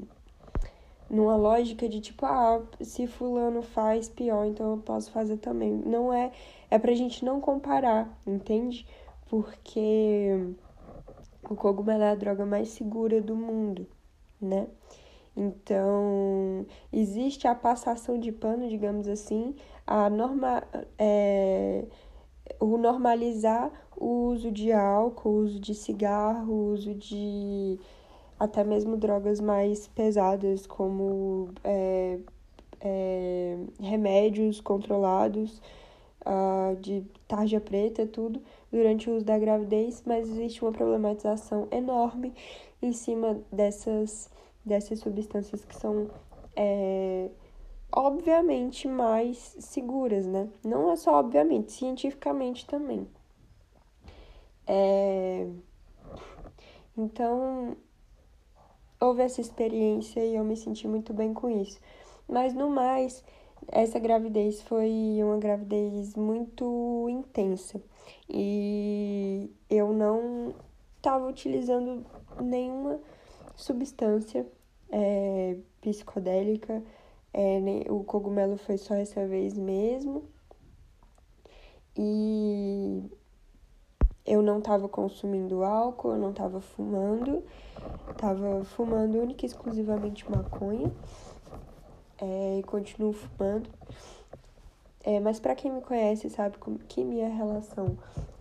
numa 1.13 1.35
lógica 1.35 1.87
de 1.87 2.01
tipo, 2.01 2.25
ah, 2.25 2.63
se 2.81 3.05
fulano 3.05 3.61
faz 3.61 4.09
pior, 4.09 4.45
então 4.45 4.71
eu 4.71 4.77
posso 4.79 5.11
fazer 5.11 5.37
também. 5.37 5.71
Não 5.71 6.11
é, 6.11 6.31
é 6.71 6.79
pra 6.79 6.95
gente 6.95 7.23
não 7.23 7.39
comparar, 7.39 8.19
entende? 8.25 8.87
Porque 9.29 10.55
o 11.47 11.55
cogumelo 11.55 12.01
é 12.01 12.09
a 12.09 12.15
droga 12.15 12.45
mais 12.47 12.69
segura 12.69 13.21
do 13.21 13.35
mundo, 13.35 13.87
né? 14.41 14.67
Então, 15.37 16.65
existe 16.91 17.47
a 17.47 17.53
passação 17.53 18.19
de 18.19 18.31
pano, 18.31 18.67
digamos 18.67 19.07
assim, 19.07 19.55
a 19.85 20.09
norma, 20.09 20.63
é, 20.97 21.85
o 22.59 22.75
normalizar 22.77 23.71
o 23.95 24.29
uso 24.29 24.51
de 24.51 24.71
álcool, 24.71 25.29
o 25.29 25.43
uso 25.43 25.59
de 25.59 25.75
cigarro, 25.75 26.53
o 26.53 26.73
uso 26.73 26.95
de 26.95 27.79
até 28.43 28.63
mesmo 28.63 28.97
drogas 28.97 29.39
mais 29.39 29.87
pesadas, 29.87 30.67
como 30.67 31.49
é, 31.63 32.19
é, 32.81 33.57
remédios 33.79 34.59
controlados, 34.59 35.61
uh, 36.25 36.75
de 36.81 37.05
tarja 37.25 37.61
preta, 37.61 38.05
tudo, 38.05 38.41
durante 38.69 39.09
o 39.09 39.15
uso 39.15 39.25
da 39.25 39.39
gravidez, 39.39 40.03
mas 40.05 40.27
existe 40.29 40.61
uma 40.61 40.73
problematização 40.73 41.67
enorme 41.71 42.33
em 42.81 42.91
cima 42.91 43.39
dessas, 43.49 44.29
dessas 44.65 44.99
substâncias 44.99 45.63
que 45.63 45.75
são. 45.75 46.09
É, 46.55 47.29
obviamente 47.95 48.87
mais 48.87 49.55
seguras, 49.59 50.25
né? 50.27 50.49
Não 50.63 50.91
é 50.91 50.95
só 50.95 51.19
obviamente, 51.19 51.71
cientificamente 51.71 52.65
também. 52.65 53.07
É... 54.67 55.47
Então, 56.97 57.75
houve 59.03 59.21
essa 59.21 59.41
experiência 59.41 60.23
e 60.23 60.35
eu 60.35 60.43
me 60.43 60.55
senti 60.55 60.87
muito 60.87 61.13
bem 61.13 61.33
com 61.33 61.49
isso. 61.49 61.79
Mas 62.27 62.53
no 62.53 62.69
mais, 62.69 63.23
essa 63.67 63.99
gravidez 63.99 64.61
foi 64.61 65.19
uma 65.21 65.37
gravidez 65.37 66.15
muito 66.15 67.07
intensa 67.09 67.81
e 68.29 69.51
eu 69.69 69.91
não 69.91 70.53
estava 70.97 71.27
utilizando 71.27 72.05
nenhuma 72.41 72.99
substância 73.55 74.45
é, 74.89 75.57
psicodélica 75.81 76.83
é, 77.33 77.59
o 77.89 78.03
cogumelo 78.03 78.57
foi 78.57 78.77
só 78.77 78.93
essa 78.93 79.27
vez 79.27 79.57
mesmo. 79.57 80.29
E 81.97 83.03
eu 84.25 84.41
não 84.41 84.59
estava 84.59 84.87
consumindo 84.87 85.63
álcool, 85.63 86.11
eu 86.11 86.17
não 86.17 86.31
estava 86.31 86.61
fumando, 86.61 87.43
estava 88.11 88.63
fumando 88.63 89.19
única 89.19 89.45
e 89.45 89.47
exclusivamente 89.47 90.29
maconha 90.29 90.91
é, 92.21 92.59
e 92.59 92.63
continuo 92.63 93.13
fumando. 93.13 93.69
É, 95.03 95.19
mas 95.19 95.39
para 95.39 95.55
quem 95.55 95.71
me 95.71 95.81
conhece 95.81 96.29
sabe 96.29 96.57
que 96.87 97.03
minha 97.03 97.27
relação 97.27 97.97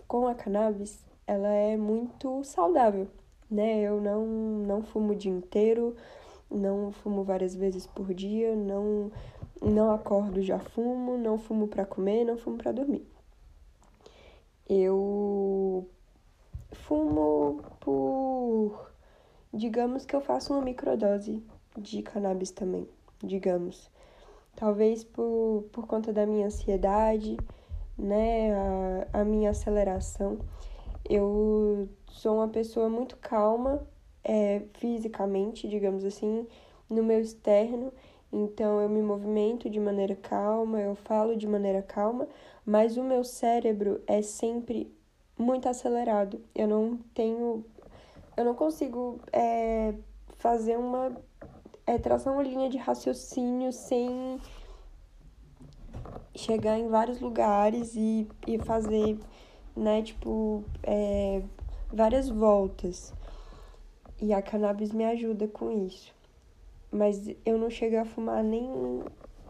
com 0.06 0.28
a 0.28 0.34
cannabis 0.34 1.04
ela 1.26 1.48
é 1.48 1.76
muito 1.76 2.44
saudável, 2.44 3.08
né? 3.50 3.80
Eu 3.80 4.00
não, 4.00 4.24
não 4.24 4.82
fumo 4.82 5.12
o 5.12 5.16
dia 5.16 5.32
inteiro, 5.32 5.96
não 6.50 6.92
fumo 6.92 7.24
várias 7.24 7.54
vezes 7.54 7.86
por 7.86 8.14
dia, 8.14 8.54
não 8.54 9.10
não 9.60 9.92
acordo 9.92 10.42
já 10.42 10.58
fumo, 10.58 11.16
não 11.16 11.38
fumo 11.38 11.68
para 11.68 11.86
comer, 11.86 12.24
não 12.24 12.36
fumo 12.36 12.58
para 12.58 12.72
dormir. 12.72 13.06
Eu 14.74 15.86
fumo 16.72 17.62
por 17.78 18.90
digamos 19.52 20.06
que 20.06 20.16
eu 20.16 20.20
faço 20.22 20.54
uma 20.54 20.62
microdose 20.62 21.44
de 21.76 22.00
cannabis 22.00 22.50
também, 22.52 22.88
digamos. 23.22 23.90
Talvez 24.56 25.04
por, 25.04 25.66
por 25.72 25.86
conta 25.86 26.10
da 26.10 26.24
minha 26.24 26.46
ansiedade, 26.46 27.36
né, 27.98 28.54
a, 29.12 29.20
a 29.20 29.24
minha 29.26 29.50
aceleração. 29.50 30.38
Eu 31.06 31.86
sou 32.08 32.36
uma 32.36 32.48
pessoa 32.48 32.88
muito 32.88 33.18
calma 33.18 33.86
é, 34.24 34.62
fisicamente, 34.72 35.68
digamos 35.68 36.02
assim, 36.02 36.46
no 36.88 37.02
meu 37.02 37.20
externo. 37.20 37.92
Então 38.32 38.80
eu 38.80 38.88
me 38.88 39.02
movimento 39.02 39.68
de 39.68 39.78
maneira 39.78 40.16
calma, 40.16 40.80
eu 40.80 40.94
falo 40.94 41.36
de 41.36 41.46
maneira 41.46 41.82
calma, 41.82 42.26
mas 42.64 42.96
o 42.96 43.04
meu 43.04 43.22
cérebro 43.22 44.00
é 44.06 44.22
sempre 44.22 44.90
muito 45.38 45.68
acelerado. 45.68 46.40
Eu 46.54 46.66
não 46.66 46.96
tenho. 47.14 47.64
Eu 48.36 48.44
não 48.44 48.54
consigo 48.54 49.20
é, 49.32 49.94
fazer 50.38 50.78
uma. 50.78 51.14
É, 51.86 51.98
traçar 51.98 52.32
uma 52.32 52.42
linha 52.42 52.70
de 52.70 52.78
raciocínio 52.78 53.72
sem 53.72 54.40
chegar 56.34 56.78
em 56.78 56.88
vários 56.88 57.20
lugares 57.20 57.94
e, 57.94 58.26
e 58.46 58.58
fazer, 58.58 59.18
né, 59.76 60.00
tipo, 60.02 60.64
é, 60.82 61.42
várias 61.92 62.28
voltas. 62.28 63.12
E 64.20 64.32
a 64.32 64.40
cannabis 64.40 64.92
me 64.92 65.04
ajuda 65.04 65.48
com 65.48 65.70
isso. 65.86 66.14
Mas 66.92 67.26
eu 67.46 67.56
não 67.56 67.70
chego 67.70 67.96
a 67.96 68.04
fumar 68.04 68.44
nem 68.44 68.68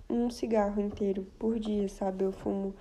um 0.08 0.30
cigarro 0.30 0.80
inteiro 0.80 1.26
por 1.38 1.58
dia, 1.58 1.88
sabe? 1.88 2.24
Eu 2.24 2.30
fumo, 2.30 2.72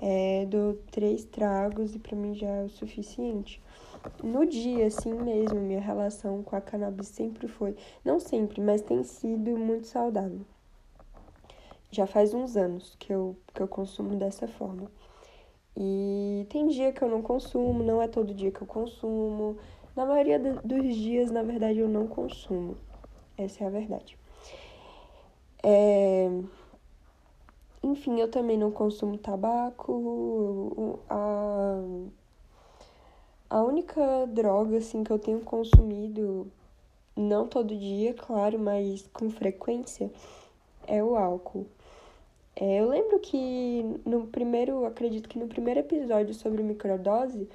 é, 0.00 0.46
três 0.90 1.24
tragos 1.26 1.94
e 1.94 1.98
para 1.98 2.16
mim 2.16 2.34
já 2.34 2.48
é 2.48 2.64
o 2.64 2.70
suficiente. 2.70 3.60
No 4.22 4.46
dia, 4.46 4.86
assim 4.86 5.12
mesmo, 5.12 5.60
minha 5.60 5.80
relação 5.80 6.42
com 6.42 6.56
a 6.56 6.60
cannabis 6.60 7.08
sempre 7.08 7.46
foi, 7.48 7.76
não 8.04 8.18
sempre, 8.18 8.62
mas 8.62 8.80
tem 8.80 9.02
sido 9.04 9.58
muito 9.58 9.86
saudável. 9.86 10.40
Já 11.90 12.06
faz 12.06 12.32
uns 12.32 12.56
anos 12.56 12.96
que 12.98 13.12
eu, 13.12 13.36
que 13.52 13.60
eu 13.60 13.68
consumo 13.68 14.16
dessa 14.16 14.48
forma. 14.48 14.90
E 15.76 16.46
tem 16.48 16.66
dia 16.68 16.92
que 16.92 17.02
eu 17.02 17.08
não 17.08 17.22
consumo, 17.22 17.82
não 17.82 18.00
é 18.00 18.08
todo 18.08 18.34
dia 18.34 18.50
que 18.50 18.62
eu 18.62 18.66
consumo. 18.66 19.56
Na 19.94 20.06
maioria 20.06 20.38
dos 20.38 20.96
dias, 20.96 21.30
na 21.30 21.42
verdade, 21.42 21.78
eu 21.78 21.88
não 21.88 22.06
consumo. 22.06 22.76
Essa 23.38 23.62
é 23.62 23.66
a 23.68 23.70
verdade. 23.70 24.18
É... 25.62 26.28
Enfim, 27.82 28.18
eu 28.20 28.28
também 28.28 28.58
não 28.58 28.72
consumo 28.72 29.16
tabaco. 29.16 30.98
A... 31.08 31.80
a 33.48 33.62
única 33.62 34.26
droga, 34.26 34.78
assim, 34.78 35.04
que 35.04 35.12
eu 35.12 35.18
tenho 35.18 35.40
consumido, 35.40 36.50
não 37.16 37.46
todo 37.46 37.76
dia, 37.76 38.12
claro, 38.14 38.58
mas 38.58 39.06
com 39.12 39.30
frequência, 39.30 40.10
é 40.86 41.02
o 41.02 41.14
álcool. 41.16 41.66
É, 42.56 42.80
eu 42.80 42.88
lembro 42.88 43.20
que 43.20 43.84
no 44.04 44.26
primeiro, 44.26 44.84
acredito 44.84 45.28
que 45.28 45.38
no 45.38 45.46
primeiro 45.46 45.78
episódio 45.78 46.34
sobre 46.34 46.60
microdose, 46.60 47.48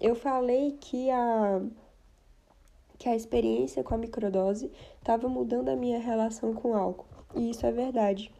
eu 0.00 0.14
falei 0.14 0.78
que 0.80 1.10
a 1.10 1.60
que 2.98 3.08
a 3.08 3.16
experiência 3.16 3.82
com 3.82 3.94
a 3.94 3.98
microdose 3.98 4.70
estava 4.98 5.28
mudando 5.28 5.68
a 5.68 5.76
minha 5.76 5.98
relação 5.98 6.52
com 6.54 6.70
o 6.70 6.74
álcool. 6.74 7.06
E 7.34 7.50
isso 7.50 7.66
é 7.66 7.72
verdade. 7.72 8.32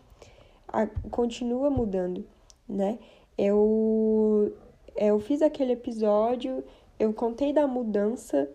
A, 0.68 0.86
continua 1.10 1.70
mudando, 1.70 2.24
né? 2.68 2.98
Eu, 3.36 4.52
eu 4.96 5.20
fiz 5.20 5.42
aquele 5.42 5.72
episódio, 5.72 6.64
eu 6.98 7.12
contei 7.12 7.52
da 7.52 7.66
mudança 7.66 8.48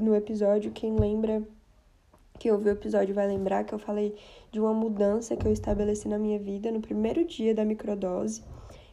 no 0.00 0.14
episódio, 0.14 0.72
quem 0.72 0.96
lembra 0.96 1.42
que 2.38 2.50
ouviu 2.50 2.72
o 2.72 2.76
episódio 2.76 3.14
vai 3.14 3.26
lembrar 3.26 3.64
que 3.64 3.74
eu 3.74 3.78
falei 3.78 4.14
de 4.50 4.60
uma 4.60 4.72
mudança 4.72 5.36
que 5.36 5.46
eu 5.46 5.52
estabeleci 5.52 6.08
na 6.08 6.18
minha 6.18 6.38
vida 6.38 6.70
no 6.70 6.80
primeiro 6.80 7.24
dia 7.24 7.54
da 7.54 7.64
microdose. 7.64 8.42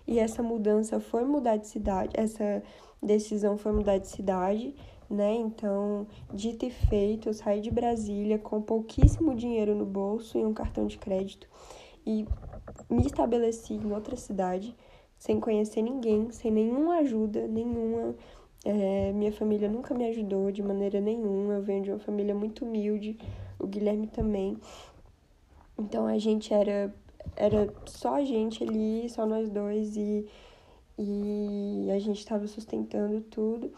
E 0.07 0.19
essa 0.19 0.43
mudança 0.43 0.99
foi 0.99 1.23
mudar 1.23 1.57
de 1.57 1.67
cidade, 1.67 2.11
essa 2.15 2.61
decisão 3.01 3.57
foi 3.57 3.71
mudar 3.71 3.97
de 3.97 4.07
cidade 4.07 4.75
né? 5.09 5.33
Então, 5.35 6.07
dito 6.33 6.65
e 6.65 6.69
feito, 6.69 7.29
eu 7.29 7.33
saí 7.33 7.61
de 7.61 7.71
Brasília 7.71 8.39
com 8.39 8.61
pouquíssimo 8.61 9.35
dinheiro 9.35 9.75
no 9.75 9.85
bolso 9.85 10.37
e 10.37 10.45
um 10.45 10.53
cartão 10.53 10.87
de 10.87 10.97
crédito 10.97 11.47
e 12.05 12.25
me 12.89 13.05
estabeleci 13.05 13.73
em 13.73 13.91
outra 13.91 14.15
cidade, 14.15 14.75
sem 15.17 15.39
conhecer 15.39 15.81
ninguém, 15.81 16.31
sem 16.31 16.51
nenhuma 16.51 16.97
ajuda, 16.97 17.47
nenhuma. 17.47 18.15
É, 18.63 19.11
minha 19.11 19.31
família 19.31 19.69
nunca 19.69 19.93
me 19.93 20.05
ajudou 20.05 20.51
de 20.51 20.61
maneira 20.61 20.99
nenhuma. 20.99 21.53
Eu 21.53 21.61
venho 21.61 21.83
de 21.83 21.91
uma 21.91 21.99
família 21.99 22.33
muito 22.33 22.65
humilde, 22.65 23.17
o 23.59 23.67
Guilherme 23.67 24.07
também. 24.07 24.57
Então 25.77 26.05
a 26.05 26.17
gente 26.17 26.53
era 26.53 26.93
era 27.35 27.73
só 27.85 28.15
a 28.15 28.23
gente 28.23 28.63
ali, 28.63 29.09
só 29.09 29.25
nós 29.25 29.49
dois 29.49 29.97
e 29.97 30.25
e 30.97 31.89
a 31.91 31.99
gente 31.99 32.19
estava 32.19 32.47
sustentando 32.47 33.19
tudo. 33.21 33.73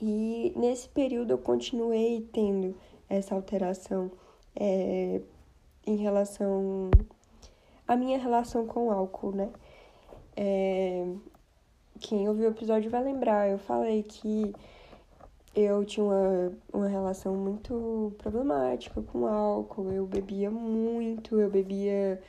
E 0.00 0.52
nesse 0.56 0.88
período 0.88 1.32
eu 1.32 1.38
continuei 1.38 2.26
tendo 2.32 2.74
essa 3.08 3.34
alteração 3.34 4.10
é, 4.56 5.20
em 5.86 5.96
relação 5.96 6.90
à 7.86 7.96
minha 7.96 8.18
relação 8.18 8.66
com 8.66 8.86
o 8.86 8.90
álcool, 8.90 9.32
né? 9.32 9.50
É, 10.36 11.06
quem 11.98 12.28
ouviu 12.28 12.48
o 12.48 12.52
episódio 12.52 12.90
vai 12.90 13.02
lembrar, 13.02 13.50
eu 13.50 13.58
falei 13.58 14.02
que 14.02 14.54
eu 15.54 15.84
tinha 15.84 16.04
uma, 16.04 16.52
uma 16.72 16.88
relação 16.88 17.34
muito 17.34 18.14
problemática 18.16 19.02
com 19.02 19.26
álcool, 19.26 19.90
eu 19.90 20.06
bebia 20.06 20.50
muito, 20.50 21.38
eu 21.38 21.50
bebia 21.50 22.20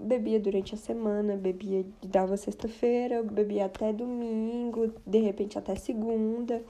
bebia 0.00 0.40
durante 0.40 0.74
a 0.74 0.78
semana, 0.78 1.36
bebia 1.36 1.86
dava 2.02 2.36
sexta-feira, 2.36 3.22
bebia 3.22 3.66
até 3.66 3.92
domingo, 3.92 4.92
de 5.06 5.18
repente 5.18 5.56
até 5.56 5.76
segunda 5.76 6.60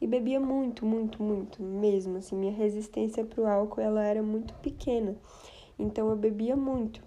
e 0.00 0.06
bebia 0.06 0.40
muito, 0.40 0.84
muito, 0.86 1.22
muito 1.22 1.62
mesmo. 1.62 2.16
Assim, 2.18 2.36
minha 2.36 2.52
resistência 2.52 3.24
para 3.24 3.40
o 3.42 3.46
álcool 3.46 3.80
ela 3.80 4.02
era 4.04 4.22
muito 4.22 4.54
pequena, 4.54 5.16
então 5.78 6.08
eu 6.10 6.16
bebia 6.16 6.56
muito. 6.56 7.02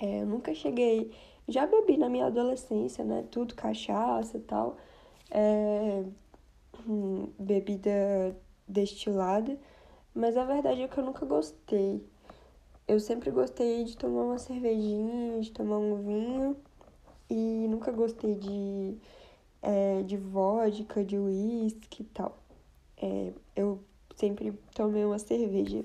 É, 0.00 0.22
eu 0.22 0.26
nunca 0.26 0.54
cheguei, 0.54 1.12
já 1.48 1.66
bebi 1.66 1.96
na 1.96 2.08
minha 2.08 2.26
adolescência, 2.26 3.04
né? 3.04 3.24
Tudo 3.30 3.54
cachaça 3.54 4.36
e 4.36 4.40
tal, 4.40 4.76
é, 5.30 6.04
hum, 6.86 7.28
bebida 7.38 8.36
destilada, 8.66 9.58
mas 10.14 10.36
a 10.36 10.44
verdade 10.44 10.82
é 10.82 10.88
que 10.88 10.98
eu 10.98 11.04
nunca 11.04 11.24
gostei. 11.26 12.04
eu 12.88 13.00
sempre 13.00 13.30
gostei 13.30 13.84
de 13.84 13.96
tomar 13.96 14.22
uma 14.24 14.38
cervejinha, 14.38 15.40
de 15.40 15.50
tomar 15.52 15.78
um 15.78 15.96
vinho 16.02 16.56
e 17.30 17.66
nunca 17.68 17.90
gostei 17.92 18.34
de, 18.34 18.96
é, 19.62 20.02
de 20.02 20.16
vodka, 20.16 21.04
de 21.04 21.16
uísque 21.16 22.02
e 22.02 22.06
tal. 22.06 22.38
É, 22.96 23.32
eu 23.56 23.80
sempre 24.16 24.52
tomei 24.74 25.04
uma 25.04 25.18
cerveja, 25.18 25.84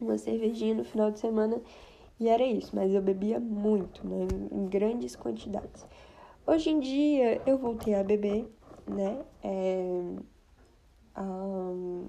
uma 0.00 0.18
cervejinha 0.18 0.74
no 0.74 0.84
final 0.84 1.10
de 1.10 1.20
semana 1.20 1.60
e 2.18 2.28
era 2.28 2.44
isso, 2.44 2.74
mas 2.74 2.92
eu 2.92 3.00
bebia 3.00 3.38
muito, 3.38 4.06
né, 4.06 4.26
em 4.50 4.66
grandes 4.66 5.14
quantidades. 5.14 5.86
Hoje 6.46 6.70
em 6.70 6.80
dia 6.80 7.40
eu 7.46 7.58
voltei 7.58 7.94
a 7.94 8.02
beber, 8.02 8.50
né? 8.86 9.22
É, 9.44 10.02
um, 11.16 12.08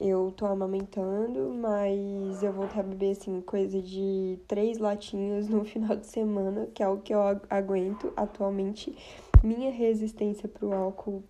eu 0.00 0.32
tô 0.34 0.46
amamentando, 0.46 1.52
mas 1.60 2.42
eu 2.42 2.52
voltei 2.52 2.80
a 2.80 2.82
beber, 2.82 3.10
assim, 3.10 3.40
coisa 3.42 3.82
de 3.82 4.38
três 4.48 4.78
latinhos 4.78 5.46
no 5.46 5.62
final 5.66 5.94
de 5.94 6.06
semana, 6.06 6.66
que 6.74 6.82
é 6.82 6.88
o 6.88 6.98
que 6.98 7.12
eu 7.12 7.20
aguento 7.50 8.10
atualmente. 8.16 8.96
Minha 9.44 9.70
resistência 9.70 10.48
pro 10.48 10.72
álcool, 10.72 11.22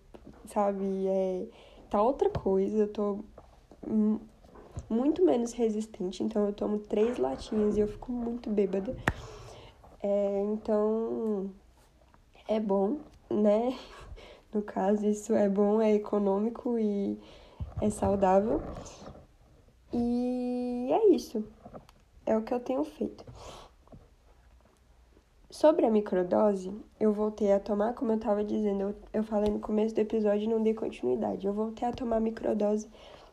sabe, 0.45 1.07
é, 1.07 1.45
tá 1.89 2.01
outra 2.01 2.29
coisa. 2.29 2.77
Eu 2.77 2.87
tô 2.87 3.19
muito 4.89 5.23
menos 5.23 5.51
resistente, 5.51 6.23
então 6.23 6.45
eu 6.45 6.53
tomo 6.53 6.79
três 6.79 7.17
latinhas 7.17 7.75
e 7.75 7.81
eu 7.81 7.87
fico 7.87 8.11
muito 8.11 8.49
bêbada. 8.49 8.95
É, 10.01 10.43
então, 10.53 11.51
é 12.47 12.59
bom, 12.59 12.99
né? 13.29 13.77
No 14.53 14.61
caso, 14.61 15.07
isso 15.07 15.33
é 15.33 15.47
bom, 15.47 15.81
é 15.81 15.93
econômico 15.93 16.77
e 16.77 17.17
é 17.81 17.89
saudável. 17.89 18.61
E 19.91 20.87
é 20.91 21.09
isso. 21.09 21.43
É 22.25 22.37
o 22.37 22.43
que 22.43 22.53
eu 22.53 22.59
tenho 22.59 22.83
feito. 22.85 23.25
Sobre 25.49 25.85
a 25.85 25.91
microdose, 25.91 26.71
eu 26.97 27.11
voltei 27.11 27.51
a 27.51 27.59
tomar, 27.59 27.93
como 27.93 28.13
eu 28.13 28.15
estava 28.15 28.41
dizendo, 28.41 28.81
eu, 28.81 28.95
eu 29.11 29.23
falei 29.23 29.51
no 29.51 29.59
começo 29.59 29.93
do 29.93 29.99
episódio 29.99 30.45
e 30.45 30.47
não 30.47 30.63
dei 30.63 30.73
continuidade. 30.73 31.45
Eu 31.45 31.53
voltei 31.53 31.85
a 31.87 31.91
tomar 31.91 32.21
microdose 32.21 32.87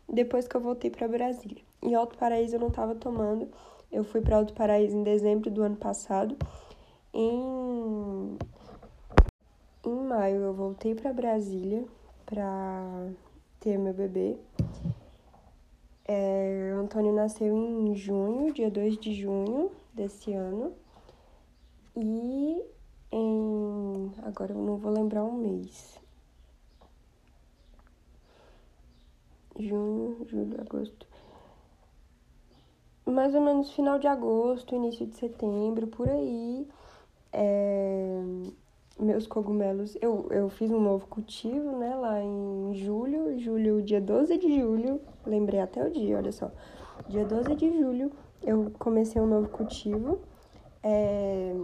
depois 0.08 0.48
que 0.48 0.56
eu 0.56 0.60
voltei 0.60 0.90
para 0.90 1.06
Brasília. 1.06 1.62
Em 1.80 1.94
Alto 1.94 2.18
Paraíso 2.18 2.56
eu 2.56 2.60
não 2.60 2.68
estava 2.68 2.94
tomando. 2.94 3.48
Eu 3.92 4.02
fui 4.02 4.20
para 4.20 4.36
Alto 4.36 4.52
Paraíso 4.52 4.96
em 4.96 5.04
dezembro 5.04 5.48
do 5.48 5.62
ano 5.62 5.76
passado. 5.76 6.36
Em 7.14 8.36
em 9.86 10.02
maio 10.02 10.42
eu 10.42 10.52
voltei 10.52 10.94
para 10.94 11.12
Brasília 11.12 11.84
para 12.26 13.10
ter 13.60 13.78
meu 13.78 13.92
bebê. 13.92 14.36
É, 16.04 16.72
o 16.74 16.80
Antônio 16.80 17.12
nasceu 17.12 17.54
em 17.54 17.94
junho, 17.94 18.52
dia 18.52 18.70
2 18.70 18.96
de 18.98 19.12
junho 19.14 19.70
desse 19.92 20.32
ano. 20.32 20.72
E 21.96 22.62
em. 23.12 24.12
Agora 24.22 24.52
eu 24.52 24.58
não 24.58 24.76
vou 24.76 24.92
lembrar 24.92 25.24
um 25.24 25.36
mês. 25.36 25.98
Junho, 29.58 30.24
julho, 30.28 30.60
agosto. 30.60 31.06
Mais 33.04 33.34
ou 33.34 33.40
menos 33.40 33.72
final 33.72 33.98
de 33.98 34.06
agosto, 34.06 34.74
início 34.74 35.06
de 35.06 35.16
setembro, 35.16 35.88
por 35.88 36.08
aí. 36.08 36.68
É, 37.32 38.22
meus 38.98 39.26
cogumelos. 39.26 39.96
Eu, 40.00 40.26
eu 40.30 40.48
fiz 40.48 40.70
um 40.70 40.80
novo 40.80 41.06
cultivo, 41.06 41.78
né, 41.78 41.94
lá 41.94 42.20
em 42.20 42.74
julho, 42.74 43.38
julho, 43.38 43.82
dia 43.82 44.00
12 44.00 44.38
de 44.38 44.60
julho, 44.60 45.00
lembrei 45.26 45.60
até 45.60 45.84
o 45.84 45.90
dia, 45.90 46.16
olha 46.16 46.32
só. 46.32 46.50
Dia 47.08 47.24
12 47.24 47.54
de 47.54 47.78
julho 47.78 48.10
eu 48.42 48.70
comecei 48.78 49.20
um 49.20 49.26
novo 49.26 49.48
cultivo. 49.48 50.20
É, 50.82 51.54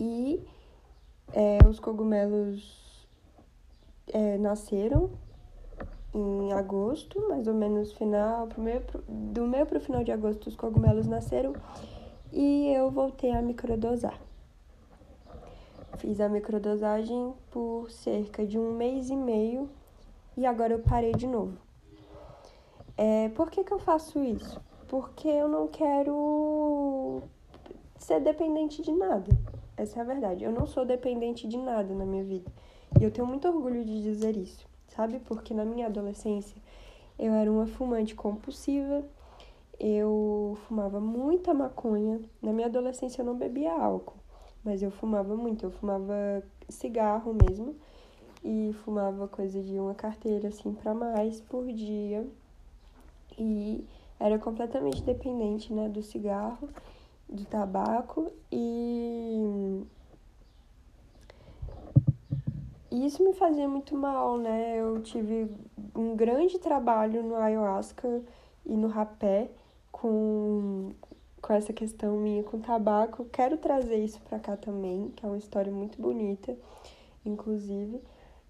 e 0.00 0.42
é, 1.32 1.58
os 1.68 1.78
cogumelos 1.78 3.06
é, 4.08 4.38
nasceram 4.38 5.10
em 6.14 6.52
agosto, 6.52 7.20
mais 7.28 7.46
ou 7.46 7.54
menos 7.54 7.92
final, 7.92 8.48
meio, 8.56 8.82
do 9.08 9.46
meio 9.46 9.66
para 9.66 9.78
o 9.78 9.80
final 9.80 10.04
de 10.04 10.12
agosto 10.12 10.46
os 10.46 10.54
cogumelos 10.54 11.06
nasceram 11.08 11.52
e 12.32 12.68
eu 12.68 12.90
voltei 12.90 13.32
a 13.32 13.42
microdosar. 13.42 14.18
Fiz 15.98 16.20
a 16.20 16.28
microdosagem 16.28 17.32
por 17.50 17.90
cerca 17.90 18.44
de 18.44 18.58
um 18.58 18.72
mês 18.72 19.10
e 19.10 19.16
meio 19.16 19.68
e 20.36 20.44
agora 20.44 20.72
eu 20.72 20.80
parei 20.80 21.12
de 21.12 21.26
novo. 21.26 21.56
É, 22.96 23.28
por 23.30 23.50
que, 23.50 23.64
que 23.64 23.72
eu 23.72 23.78
faço 23.78 24.22
isso? 24.22 24.60
Porque 24.88 25.28
eu 25.28 25.48
não 25.48 25.68
quero 25.68 27.22
ser 27.98 28.20
dependente 28.20 28.82
de 28.82 28.92
nada. 28.92 29.30
Essa 29.76 29.98
é 29.98 30.02
a 30.02 30.04
verdade. 30.04 30.44
Eu 30.44 30.52
não 30.52 30.66
sou 30.66 30.84
dependente 30.84 31.48
de 31.48 31.56
nada 31.56 31.94
na 31.94 32.04
minha 32.04 32.24
vida. 32.24 32.50
E 33.00 33.04
eu 33.04 33.10
tenho 33.10 33.26
muito 33.26 33.48
orgulho 33.48 33.84
de 33.84 34.02
dizer 34.02 34.36
isso, 34.36 34.66
sabe? 34.88 35.18
Porque 35.20 35.52
na 35.52 35.64
minha 35.64 35.86
adolescência 35.86 36.56
eu 37.18 37.32
era 37.32 37.50
uma 37.50 37.66
fumante 37.66 38.14
compulsiva, 38.14 39.04
eu 39.78 40.56
fumava 40.66 41.00
muita 41.00 41.54
maconha. 41.54 42.20
Na 42.40 42.52
minha 42.52 42.66
adolescência 42.66 43.22
eu 43.22 43.26
não 43.26 43.36
bebia 43.36 43.72
álcool. 43.72 44.23
Mas 44.64 44.82
eu 44.82 44.90
fumava 44.90 45.36
muito, 45.36 45.66
eu 45.66 45.70
fumava 45.70 46.42
cigarro 46.68 47.34
mesmo 47.34 47.76
e 48.42 48.74
fumava 48.84 49.28
coisa 49.28 49.62
de 49.62 49.78
uma 49.78 49.94
carteira 49.94 50.48
assim 50.48 50.72
para 50.72 50.94
mais 50.94 51.40
por 51.40 51.66
dia. 51.70 52.26
E 53.38 53.84
era 54.18 54.38
completamente 54.38 55.02
dependente, 55.02 55.72
né, 55.72 55.88
do 55.88 56.02
cigarro, 56.02 56.68
do 57.28 57.44
tabaco 57.44 58.32
e 58.50 59.84
isso 63.06 63.22
me 63.22 63.34
fazia 63.34 63.68
muito 63.68 63.96
mal, 63.96 64.38
né? 64.38 64.76
Eu 64.76 65.02
tive 65.02 65.50
um 65.94 66.16
grande 66.16 66.58
trabalho 66.58 67.22
no 67.22 67.36
ayahuasca 67.36 68.22
e 68.64 68.76
no 68.76 68.88
rapé 68.88 69.50
com 69.92 70.92
com 71.44 71.52
essa 71.52 71.74
questão 71.74 72.16
minha 72.16 72.42
com 72.42 72.58
tabaco. 72.58 73.26
Quero 73.26 73.58
trazer 73.58 74.02
isso 74.02 74.18
para 74.22 74.38
cá 74.38 74.56
também, 74.56 75.12
que 75.14 75.26
é 75.26 75.28
uma 75.28 75.36
história 75.36 75.70
muito 75.70 76.00
bonita, 76.00 76.56
inclusive. 77.24 78.00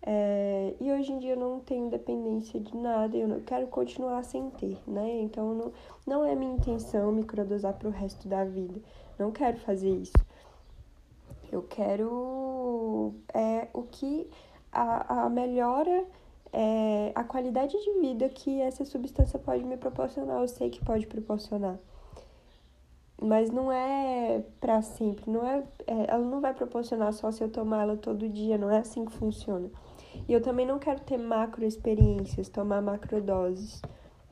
É, 0.01 0.75
e 0.81 0.93
hoje 0.93 1.11
em 1.11 1.19
dia 1.19 1.33
eu 1.33 1.37
não 1.37 1.59
tenho 1.59 1.91
dependência 1.91 2.61
de 2.61 2.77
nada, 2.77 3.17
eu 3.17 3.27
não 3.27 3.41
quero 3.41 3.67
continuar 3.67 4.23
sem 4.23 4.49
ter, 4.51 4.79
né? 4.87 5.23
Então 5.23 5.55
não, 5.55 5.73
não 6.07 6.25
é 6.25 6.37
minha 6.37 6.55
intenção 6.55 7.11
microdosar 7.11 7.75
para 7.75 7.89
o 7.89 7.91
resto 7.91 8.29
da 8.29 8.45
vida. 8.45 8.81
Não 9.19 9.33
quero 9.33 9.59
fazer 9.59 9.91
isso. 9.91 10.13
Eu 11.51 11.63
quero 11.63 13.13
é, 13.33 13.67
o 13.73 13.83
que 13.83 14.29
a, 14.71 15.25
a 15.25 15.31
melhora 15.31 16.05
é, 16.53 17.11
a 17.13 17.25
qualidade 17.25 17.73
de 17.73 18.01
vida 18.01 18.29
que 18.29 18.61
essa 18.61 18.85
substância 18.85 19.39
pode 19.39 19.65
me 19.65 19.77
proporcionar, 19.77 20.41
eu 20.41 20.49
sei 20.49 20.71
que 20.71 20.85
pode 20.85 21.09
proporcionar 21.09 21.77
mas 23.25 23.51
não 23.51 23.73
é 23.73 24.43
para 24.61 24.83
sempre, 24.83 25.31
não 25.31 25.47
é, 25.47 25.65
é, 25.87 26.07
ela 26.09 26.25
não 26.25 26.41
vai 26.41 26.53
proporcionar 26.53 27.13
só 27.13 27.31
se 27.31 27.43
eu 27.43 27.49
tomar 27.49 27.83
ela 27.83 27.97
todo 27.97 28.29
dia, 28.29 28.59
não 28.59 28.71
é 28.71 28.79
assim 28.79 29.05
que 29.05 29.13
funciona. 29.13 29.71
E 30.29 30.33
eu 30.33 30.41
também 30.41 30.67
não 30.67 30.79
quero 30.79 31.01
ter 31.01 31.17
macro 31.19 31.65
experiências, 31.65 32.49
tomar 32.49 32.83
macrodoses, 32.83 33.81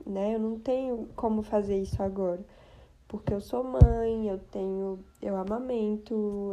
né? 0.07 0.35
Eu 0.35 0.39
não 0.39 0.59
tenho 0.59 1.09
como 1.17 1.43
fazer 1.43 1.81
isso 1.81 2.03
agora, 2.03 2.45
porque 3.09 3.33
eu 3.33 3.41
sou 3.41 3.65
mãe, 3.65 4.29
eu 4.29 4.39
tenho, 4.39 4.99
eu 5.21 5.37
amamento, 5.37 6.53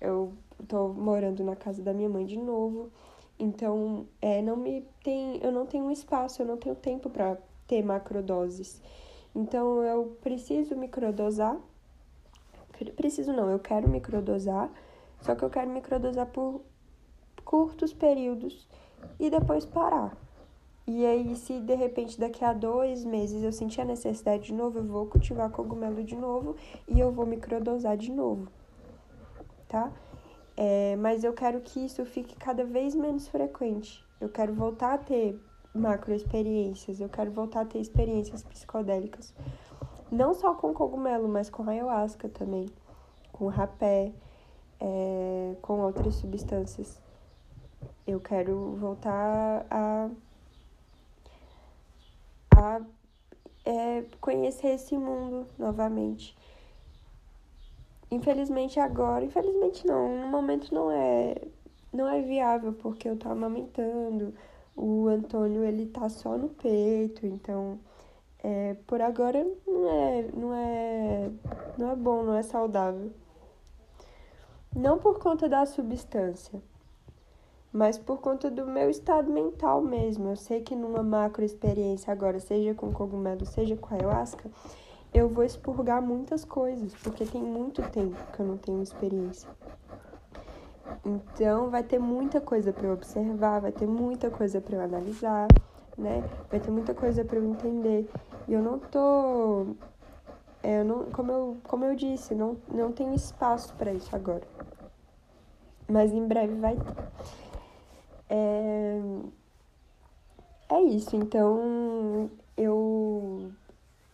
eu 0.00 0.32
tô 0.66 0.88
morando 0.88 1.42
na 1.42 1.56
casa 1.56 1.82
da 1.82 1.92
minha 1.92 2.08
mãe 2.08 2.26
de 2.26 2.36
novo, 2.36 2.90
então 3.38 4.06
é, 4.20 4.42
não 4.42 4.56
me 4.56 4.84
tem, 5.02 5.40
eu 5.42 5.50
não 5.50 5.66
tenho 5.66 5.90
espaço, 5.90 6.42
eu 6.42 6.46
não 6.46 6.56
tenho 6.56 6.74
tempo 6.74 7.08
para 7.08 7.38
ter 7.66 7.82
macrodoses. 7.82 8.80
Então 9.38 9.84
eu 9.84 10.18
preciso 10.20 10.74
microdosar. 10.74 11.56
Preciso 12.96 13.32
não, 13.32 13.48
eu 13.48 13.60
quero 13.60 13.88
microdosar, 13.88 14.68
só 15.20 15.36
que 15.36 15.44
eu 15.44 15.50
quero 15.50 15.70
microdosar 15.70 16.26
por 16.26 16.60
curtos 17.44 17.92
períodos 17.92 18.68
e 19.18 19.30
depois 19.30 19.64
parar. 19.64 20.16
E 20.86 21.06
aí, 21.06 21.36
se 21.36 21.60
de 21.60 21.74
repente 21.74 22.18
daqui 22.18 22.44
a 22.44 22.52
dois 22.52 23.04
meses 23.04 23.44
eu 23.44 23.52
sentir 23.52 23.80
a 23.80 23.84
necessidade 23.84 24.44
de 24.44 24.54
novo, 24.54 24.78
eu 24.78 24.84
vou 24.84 25.06
cultivar 25.06 25.50
cogumelo 25.50 26.02
de 26.02 26.16
novo 26.16 26.56
e 26.88 26.98
eu 26.98 27.12
vou 27.12 27.24
microdosar 27.24 27.96
de 27.96 28.10
novo, 28.10 28.48
tá? 29.68 29.92
É, 30.56 30.96
mas 30.96 31.22
eu 31.22 31.32
quero 31.32 31.60
que 31.60 31.84
isso 31.84 32.04
fique 32.04 32.34
cada 32.34 32.64
vez 32.64 32.94
menos 32.94 33.28
frequente. 33.28 34.04
Eu 34.20 34.28
quero 34.28 34.52
voltar 34.52 34.94
a 34.94 34.98
ter 34.98 35.38
macro 35.78 36.14
experiências. 36.14 37.00
Eu 37.00 37.08
quero 37.08 37.30
voltar 37.30 37.62
a 37.62 37.64
ter 37.64 37.78
experiências 37.78 38.42
psicodélicas. 38.42 39.32
Não 40.10 40.34
só 40.34 40.54
com 40.54 40.72
cogumelo, 40.72 41.28
mas 41.28 41.50
com 41.50 41.68
ayahuasca 41.68 42.28
também, 42.28 42.66
com 43.32 43.46
rapé, 43.46 44.12
é, 44.80 45.54
com 45.60 45.80
outras 45.80 46.14
substâncias. 46.16 47.00
Eu 48.06 48.20
quero 48.20 48.76
voltar 48.76 49.66
a, 49.70 50.10
a 52.56 52.80
é, 53.64 54.04
conhecer 54.20 54.68
esse 54.68 54.96
mundo 54.96 55.46
novamente. 55.58 56.36
Infelizmente 58.10 58.80
agora, 58.80 59.24
infelizmente 59.24 59.86
não, 59.86 60.22
no 60.22 60.28
momento 60.28 60.74
não 60.74 60.90
é 60.90 61.34
não 61.92 62.08
é 62.08 62.22
viável 62.22 62.72
porque 62.72 63.08
eu 63.08 63.16
tô 63.16 63.28
amamentando. 63.28 64.34
O 64.80 65.08
Antônio 65.08 65.64
ele 65.64 65.86
tá 65.86 66.08
só 66.08 66.38
no 66.38 66.50
peito, 66.50 67.26
então 67.26 67.80
é, 68.40 68.76
por 68.86 69.00
agora 69.00 69.44
não 69.66 69.90
é, 69.90 70.28
não 70.32 70.54
é 70.54 71.30
não 71.76 71.90
é 71.90 71.96
bom, 71.96 72.22
não 72.22 72.34
é 72.34 72.42
saudável. 72.44 73.10
Não 74.76 74.96
por 74.96 75.18
conta 75.18 75.48
da 75.48 75.66
substância, 75.66 76.62
mas 77.72 77.98
por 77.98 78.20
conta 78.20 78.48
do 78.48 78.66
meu 78.66 78.88
estado 78.88 79.28
mental 79.32 79.82
mesmo. 79.82 80.28
Eu 80.28 80.36
sei 80.36 80.60
que 80.60 80.76
numa 80.76 81.02
macro 81.02 81.44
experiência 81.44 82.12
agora, 82.12 82.38
seja 82.38 82.72
com 82.72 82.92
cogumelo, 82.92 83.44
seja 83.44 83.76
com 83.76 83.92
ayahuasca, 83.92 84.48
eu 85.12 85.28
vou 85.28 85.42
expurgar 85.42 86.00
muitas 86.00 86.44
coisas, 86.44 86.94
porque 87.02 87.24
tem 87.24 87.42
muito 87.42 87.82
tempo 87.90 88.16
que 88.32 88.38
eu 88.38 88.46
não 88.46 88.56
tenho 88.56 88.80
experiência. 88.80 89.48
Então 91.04 91.70
vai 91.70 91.82
ter 91.82 91.98
muita 91.98 92.40
coisa 92.40 92.72
para 92.72 92.86
eu 92.86 92.92
observar, 92.92 93.60
vai 93.60 93.72
ter 93.72 93.86
muita 93.86 94.30
coisa 94.30 94.60
para 94.60 94.76
eu 94.76 94.80
analisar, 94.82 95.48
né? 95.96 96.22
Vai 96.50 96.60
ter 96.60 96.70
muita 96.70 96.94
coisa 96.94 97.24
para 97.24 97.38
eu 97.38 97.44
entender. 97.44 98.08
E 98.46 98.52
eu 98.52 98.62
não 98.62 98.78
tô 98.78 99.66
é, 100.62 100.80
eu 100.80 100.84
não, 100.84 101.04
como 101.10 101.32
eu, 101.32 101.56
como 101.64 101.84
eu 101.84 101.94
disse, 101.94 102.34
não, 102.34 102.56
não 102.68 102.92
tenho 102.92 103.14
espaço 103.14 103.72
para 103.74 103.92
isso 103.92 104.14
agora. 104.14 104.46
Mas 105.88 106.12
em 106.12 106.26
breve 106.26 106.54
vai 106.54 106.76
ter. 106.76 107.08
É, 108.28 109.00
é 110.70 110.82
isso, 110.82 111.16
então 111.16 112.30
eu, 112.56 113.50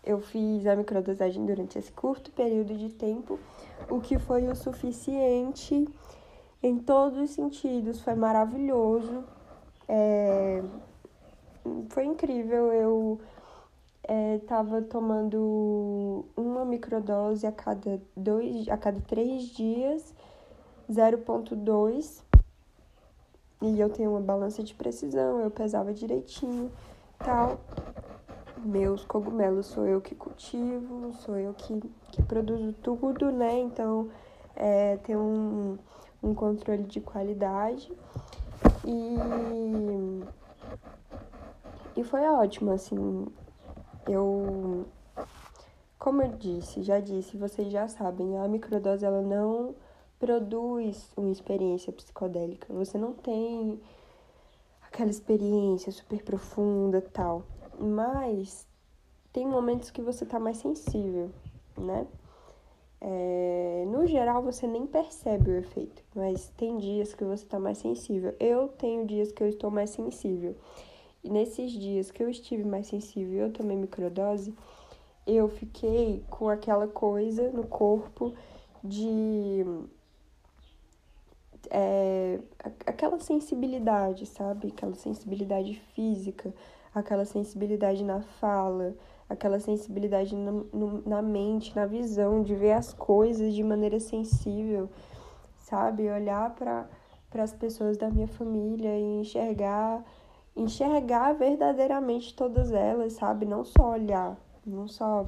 eu 0.04 0.20
fiz 0.20 0.66
a 0.66 0.76
microdosagem 0.76 1.44
durante 1.44 1.78
esse 1.78 1.90
curto 1.90 2.30
período 2.30 2.76
de 2.76 2.90
tempo, 2.90 3.40
o 3.90 4.00
que 4.00 4.18
foi 4.18 4.46
o 4.46 4.54
suficiente 4.54 5.88
em 6.64 6.78
todos 6.78 7.18
os 7.18 7.30
sentidos, 7.30 8.00
foi 8.00 8.14
maravilhoso, 8.14 9.22
é, 9.86 10.62
foi 11.90 12.06
incrível, 12.06 12.72
eu 12.72 13.20
estava 14.36 14.78
é, 14.78 14.80
tomando 14.80 16.24
uma 16.34 16.64
microdose 16.64 17.46
a 17.46 17.52
cada 17.52 18.00
dois, 18.16 18.66
a 18.70 18.78
cada 18.78 18.98
três 19.02 19.42
dias, 19.42 20.14
0.2 20.90 22.22
e 23.60 23.78
eu 23.78 23.90
tenho 23.90 24.12
uma 24.12 24.20
balança 24.20 24.62
de 24.62 24.74
precisão, 24.74 25.40
eu 25.40 25.50
pesava 25.50 25.92
direitinho, 25.92 26.72
tal. 27.18 27.58
Meus 28.56 29.04
cogumelos 29.04 29.66
sou 29.66 29.86
eu 29.86 30.00
que 30.00 30.14
cultivo, 30.14 31.12
sou 31.12 31.36
eu 31.36 31.52
que, 31.52 31.78
que 32.10 32.22
produzo 32.22 32.72
tudo, 32.82 33.30
né? 33.30 33.58
Então, 33.58 34.08
é, 34.56 34.96
tem 34.98 35.14
um, 35.14 35.76
um 36.24 36.34
controle 36.34 36.84
de 36.84 37.00
qualidade. 37.00 37.92
E, 38.84 39.16
e 41.96 42.04
foi 42.04 42.22
ótimo, 42.22 42.72
assim. 42.72 43.26
Eu, 44.08 44.86
como 45.98 46.22
eu 46.22 46.28
disse, 46.32 46.82
já 46.82 47.00
disse, 47.00 47.36
vocês 47.36 47.70
já 47.70 47.86
sabem, 47.88 48.38
a 48.38 48.48
microdose 48.48 49.04
ela 49.04 49.22
não 49.22 49.74
produz 50.18 51.10
uma 51.16 51.30
experiência 51.30 51.92
psicodélica. 51.92 52.72
Você 52.72 52.96
não 52.96 53.12
tem 53.12 53.80
aquela 54.82 55.10
experiência 55.10 55.92
super 55.92 56.22
profunda 56.22 57.02
tal. 57.02 57.42
Mas 57.78 58.66
tem 59.32 59.46
momentos 59.46 59.90
que 59.90 60.00
você 60.00 60.24
tá 60.24 60.38
mais 60.38 60.58
sensível, 60.58 61.30
né? 61.76 62.06
É, 63.06 63.84
no 63.86 64.06
geral, 64.06 64.42
você 64.42 64.66
nem 64.66 64.86
percebe 64.86 65.50
o 65.50 65.56
efeito, 65.58 66.02
mas 66.14 66.48
tem 66.56 66.78
dias 66.78 67.12
que 67.12 67.22
você 67.22 67.44
tá 67.44 67.60
mais 67.60 67.76
sensível. 67.76 68.34
Eu 68.40 68.68
tenho 68.68 69.06
dias 69.06 69.30
que 69.30 69.42
eu 69.42 69.46
estou 69.46 69.70
mais 69.70 69.90
sensível. 69.90 70.56
E 71.22 71.28
nesses 71.28 71.70
dias 71.72 72.10
que 72.10 72.22
eu 72.22 72.30
estive 72.30 72.64
mais 72.64 72.86
sensível, 72.86 73.46
eu 73.46 73.52
tomei 73.52 73.76
microdose, 73.76 74.54
eu 75.26 75.48
fiquei 75.48 76.24
com 76.30 76.48
aquela 76.48 76.88
coisa 76.88 77.50
no 77.50 77.66
corpo 77.66 78.32
de 78.82 79.66
é, 81.70 82.40
aquela 82.86 83.18
sensibilidade, 83.18 84.24
sabe? 84.24 84.68
Aquela 84.68 84.94
sensibilidade 84.94 85.74
física, 85.94 86.54
aquela 86.94 87.26
sensibilidade 87.26 88.02
na 88.02 88.22
fala, 88.22 88.96
aquela 89.28 89.58
sensibilidade 89.58 90.34
na, 90.34 90.52
no, 90.52 91.02
na 91.06 91.22
mente, 91.22 91.74
na 91.74 91.86
visão, 91.86 92.42
de 92.42 92.54
ver 92.54 92.72
as 92.72 92.92
coisas 92.92 93.54
de 93.54 93.62
maneira 93.62 93.98
sensível, 94.00 94.88
sabe? 95.58 96.10
Olhar 96.10 96.54
para 96.54 96.88
as 97.42 97.52
pessoas 97.52 97.96
da 97.96 98.10
minha 98.10 98.28
família 98.28 98.98
e 98.98 99.20
enxergar 99.20 100.04
enxergar 100.56 101.32
verdadeiramente 101.32 102.34
todas 102.34 102.72
elas, 102.72 103.14
sabe? 103.14 103.44
Não 103.44 103.64
só 103.64 103.90
olhar, 103.90 104.36
não 104.64 104.86
só 104.86 105.26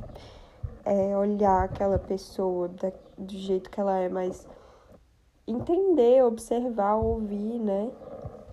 é, 0.84 1.16
olhar 1.16 1.64
aquela 1.64 1.98
pessoa 1.98 2.68
da, 2.68 2.92
do 3.18 3.32
jeito 3.32 3.68
que 3.68 3.80
ela 3.80 3.98
é, 3.98 4.08
mas 4.08 4.46
entender, 5.46 6.24
observar, 6.24 6.96
ouvir, 6.96 7.58
né? 7.58 7.90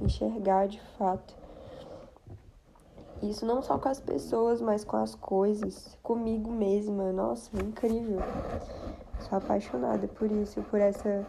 Enxergar 0.02 0.68
de 0.68 0.82
fato. 0.98 1.43
Isso 3.30 3.46
não 3.46 3.62
só 3.62 3.78
com 3.78 3.90
as 3.90 4.00
pessoas, 4.00 4.62
mas 4.62 4.84
com 4.84 4.98
as 4.98 5.16
coisas, 5.16 5.98
comigo 6.04 6.52
mesma. 6.52 7.12
Nossa, 7.12 7.50
é 7.58 7.62
incrível. 7.62 8.20
Sou 9.20 9.38
apaixonada 9.38 10.08
por 10.08 10.32
isso, 10.32 10.62
por 10.64 10.80
essa 10.80 11.26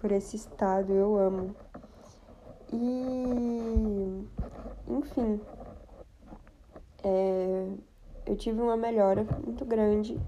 por 0.00 0.12
esse 0.12 0.36
estado, 0.36 0.92
eu 0.92 1.16
amo. 1.16 1.54
E 2.72 4.26
enfim, 4.88 5.40
é, 7.02 7.66
eu 8.26 8.36
tive 8.36 8.60
uma 8.60 8.76
melhora 8.76 9.26
muito 9.44 9.64
grande 9.64 10.18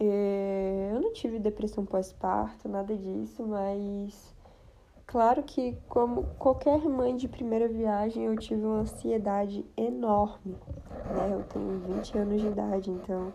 é, 0.00 0.90
eu 0.92 1.00
não 1.00 1.12
tive 1.12 1.40
depressão 1.40 1.84
pós-parto, 1.84 2.68
nada 2.68 2.96
disso, 2.96 3.44
mas 3.44 4.32
claro 5.08 5.42
que, 5.42 5.76
como 5.88 6.24
qualquer 6.38 6.78
mãe 6.88 7.16
de 7.16 7.26
primeira 7.26 7.66
viagem, 7.66 8.26
eu 8.26 8.36
tive 8.36 8.62
uma 8.62 8.80
ansiedade 8.80 9.64
enorme. 9.76 10.56
Né? 11.10 11.30
Eu 11.32 11.42
tenho 11.44 11.80
20 11.96 12.18
anos 12.18 12.40
de 12.40 12.46
idade, 12.46 12.90
então 12.90 13.32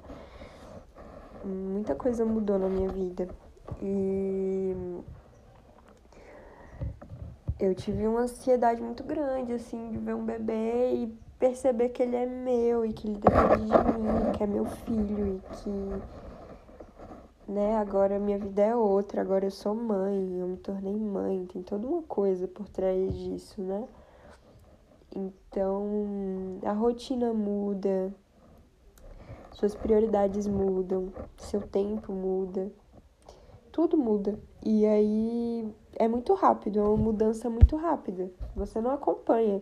muita 1.44 1.96
coisa 1.96 2.24
mudou 2.24 2.58
na 2.58 2.70
minha 2.70 2.90
vida. 2.90 3.28
E 3.82 4.76
eu 7.60 7.74
tive 7.74 8.08
uma 8.08 8.22
ansiedade 8.22 8.82
muito 8.82 9.04
grande, 9.04 9.54
assim, 9.54 9.90
de 9.92 9.98
ver 9.98 10.14
um 10.14 10.24
bebê 10.24 10.94
e 10.94 11.18
perceber 11.40 11.90
que 11.90 12.04
ele 12.04 12.16
é 12.16 12.26
meu 12.26 12.86
e 12.86 12.94
que 12.94 13.08
ele 13.08 13.18
depende 13.18 13.66
de 13.66 14.00
mim, 14.00 14.32
que 14.38 14.44
é 14.44 14.48
meu 14.48 14.66
filho 14.66 15.28
e 15.28 15.56
que 15.56 16.23
né? 17.48 17.78
Agora 17.78 18.20
minha 18.20 18.38
vida 18.38 18.62
é 18.62 18.76
outra, 18.76 19.22
agora 19.22 19.46
eu 19.46 19.52
sou 19.52 19.76
mãe, 19.76 20.40
eu 20.40 20.48
me 20.48 20.58
tornei 20.58 20.96
mãe, 20.96 21.46
tem 21.46 21.62
toda 21.62 21.88
uma 21.88 22.04
coisa 22.04 22.48
por 22.48 22.68
trás 22.70 23.14
disso, 23.14 23.62
né? 23.62 23.88
Então, 25.16 26.60
a 26.66 26.72
rotina 26.72 27.34
muda, 27.34 28.14
suas 29.52 29.76
prioridades 29.76 30.48
mudam, 30.48 31.14
seu 31.38 31.62
tempo 31.62 32.12
muda, 32.12 32.72
tudo 33.72 33.98
muda. 33.98 34.40
E 34.66 34.86
aí 34.86 35.74
é 35.96 36.08
muito 36.08 36.34
rápido, 36.34 36.80
é 36.80 36.84
uma 36.84 36.98
mudança 36.98 37.50
muito 37.50 37.76
rápida. 37.76 38.32
Você 38.56 38.82
não 38.82 38.92
acompanha. 38.92 39.62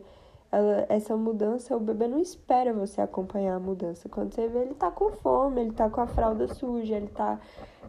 Ela, 0.52 0.86
essa 0.90 1.16
mudança, 1.16 1.78
o 1.78 1.80
bebê 1.80 2.08
não 2.08 2.20
espera 2.20 2.74
você 2.74 3.00
acompanhar 3.00 3.56
a 3.56 3.60
mudança. 3.60 4.10
Quando 4.10 4.34
você 4.34 4.50
vê, 4.50 4.60
ele 4.60 4.74
tá 4.74 4.92
com 4.92 5.12
fome, 5.12 5.62
ele 5.62 5.72
tá 5.72 5.90
com 5.90 6.02
a 6.02 6.08
fralda 6.08 6.54
suja, 6.54 6.98
ele 6.98 7.08
tá 7.08 7.40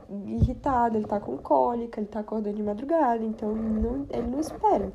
irritado, 0.08 0.96
ele 0.96 1.06
tá 1.06 1.18
com 1.18 1.36
cólica, 1.38 2.00
ele 2.00 2.08
tá 2.08 2.20
acordando 2.20 2.56
de 2.56 2.62
madrugada, 2.62 3.24
então 3.24 3.52
não, 3.52 4.06
ele 4.10 4.28
não 4.28 4.38
espera. 4.38 4.92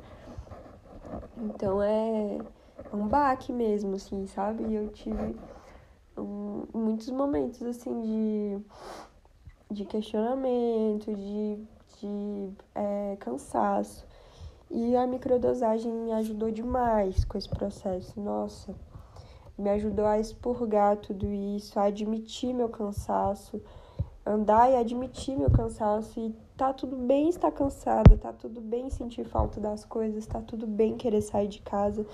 Então 1.36 1.82
é 1.82 2.38
um 2.92 3.06
baque 3.06 3.52
mesmo, 3.52 3.96
assim, 3.96 4.26
sabe? 4.26 4.64
E 4.64 4.74
eu 4.74 4.88
tive 4.88 5.36
um, 6.16 6.64
muitos 6.72 7.10
momentos, 7.10 7.62
assim, 7.62 8.00
de, 8.00 9.74
de 9.74 9.84
questionamento, 9.84 11.14
de, 11.14 11.62
de 12.00 12.50
é, 12.74 13.16
cansaço. 13.20 14.07
E 14.70 14.96
a 14.96 15.06
microdosagem 15.06 15.92
me 15.92 16.12
ajudou 16.12 16.50
demais 16.50 17.24
com 17.24 17.38
esse 17.38 17.48
processo. 17.48 18.20
Nossa, 18.20 18.74
me 19.56 19.70
ajudou 19.70 20.06
a 20.06 20.18
expurgar 20.18 20.96
tudo 20.98 21.26
isso, 21.26 21.78
a 21.78 21.84
admitir 21.84 22.54
meu 22.54 22.68
cansaço, 22.68 23.60
andar 24.24 24.70
e 24.70 24.76
admitir 24.76 25.36
meu 25.36 25.50
cansaço 25.50 26.20
e 26.20 26.34
tá 26.56 26.72
tudo 26.72 26.96
bem 26.96 27.28
estar 27.28 27.50
cansada, 27.50 28.16
tá 28.18 28.32
tudo 28.32 28.60
bem 28.60 28.90
sentir 28.90 29.24
falta 29.24 29.58
das 29.58 29.84
coisas, 29.84 30.26
tá 30.26 30.40
tudo 30.40 30.66
bem 30.66 30.96
querer 30.96 31.22
sair 31.22 31.48
de 31.48 31.62
casa, 31.62 32.06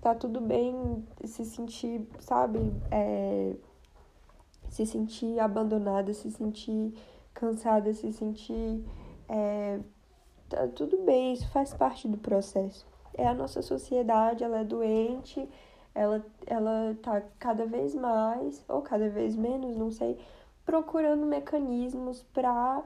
tá 0.00 0.14
tudo 0.14 0.40
bem 0.40 1.04
se 1.24 1.44
sentir, 1.44 2.06
sabe, 2.20 2.72
é, 2.90 3.54
se 4.68 4.86
sentir 4.86 5.40
abandonada, 5.40 6.14
se 6.14 6.30
sentir 6.30 6.94
cansada, 7.34 7.92
se 7.92 8.12
sentir. 8.12 8.84
É, 9.28 9.80
tá 10.48 10.66
tudo 10.68 10.98
bem, 10.98 11.32
isso 11.32 11.48
faz 11.48 11.72
parte 11.74 12.08
do 12.08 12.16
processo. 12.18 12.86
É 13.14 13.26
a 13.26 13.34
nossa 13.34 13.62
sociedade, 13.62 14.44
ela 14.44 14.60
é 14.60 14.64
doente, 14.64 15.48
ela, 15.94 16.24
ela 16.46 16.96
tá 17.02 17.22
cada 17.38 17.64
vez 17.66 17.94
mais, 17.94 18.64
ou 18.68 18.82
cada 18.82 19.08
vez 19.08 19.34
menos, 19.34 19.76
não 19.76 19.90
sei, 19.90 20.18
procurando 20.64 21.24
mecanismos 21.24 22.22
para 22.34 22.82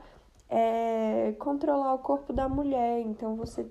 é, 0.48 1.34
controlar 1.38 1.94
o 1.94 1.98
corpo 1.98 2.32
da 2.32 2.48
mulher. 2.48 3.00
Então 3.00 3.36
você 3.36 3.66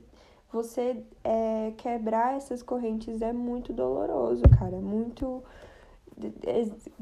você 0.51 1.03
é, 1.23 1.73
quebrar 1.77 2.35
essas 2.35 2.63
correntes 2.63 3.21
é 3.21 3.31
muito 3.31 3.71
doloroso, 3.71 4.41
cara. 4.57 4.77
Muito. 4.77 5.43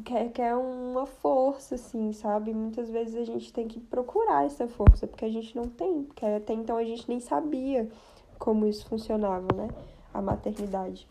Quer, 0.05 0.31
quer 0.31 0.55
uma 0.55 1.05
força, 1.05 1.75
assim, 1.75 2.13
sabe? 2.13 2.53
Muitas 2.53 2.89
vezes 2.89 3.15
a 3.15 3.23
gente 3.23 3.51
tem 3.51 3.67
que 3.67 3.79
procurar 3.79 4.45
essa 4.45 4.67
força, 4.67 5.07
porque 5.07 5.25
a 5.25 5.29
gente 5.29 5.55
não 5.55 5.67
tem. 5.67 6.03
Porque 6.03 6.25
até 6.25 6.53
então 6.53 6.77
a 6.77 6.83
gente 6.83 7.07
nem 7.09 7.19
sabia 7.19 7.89
como 8.37 8.67
isso 8.67 8.85
funcionava, 8.87 9.47
né? 9.55 9.67
A 10.13 10.21
maternidade. 10.21 11.07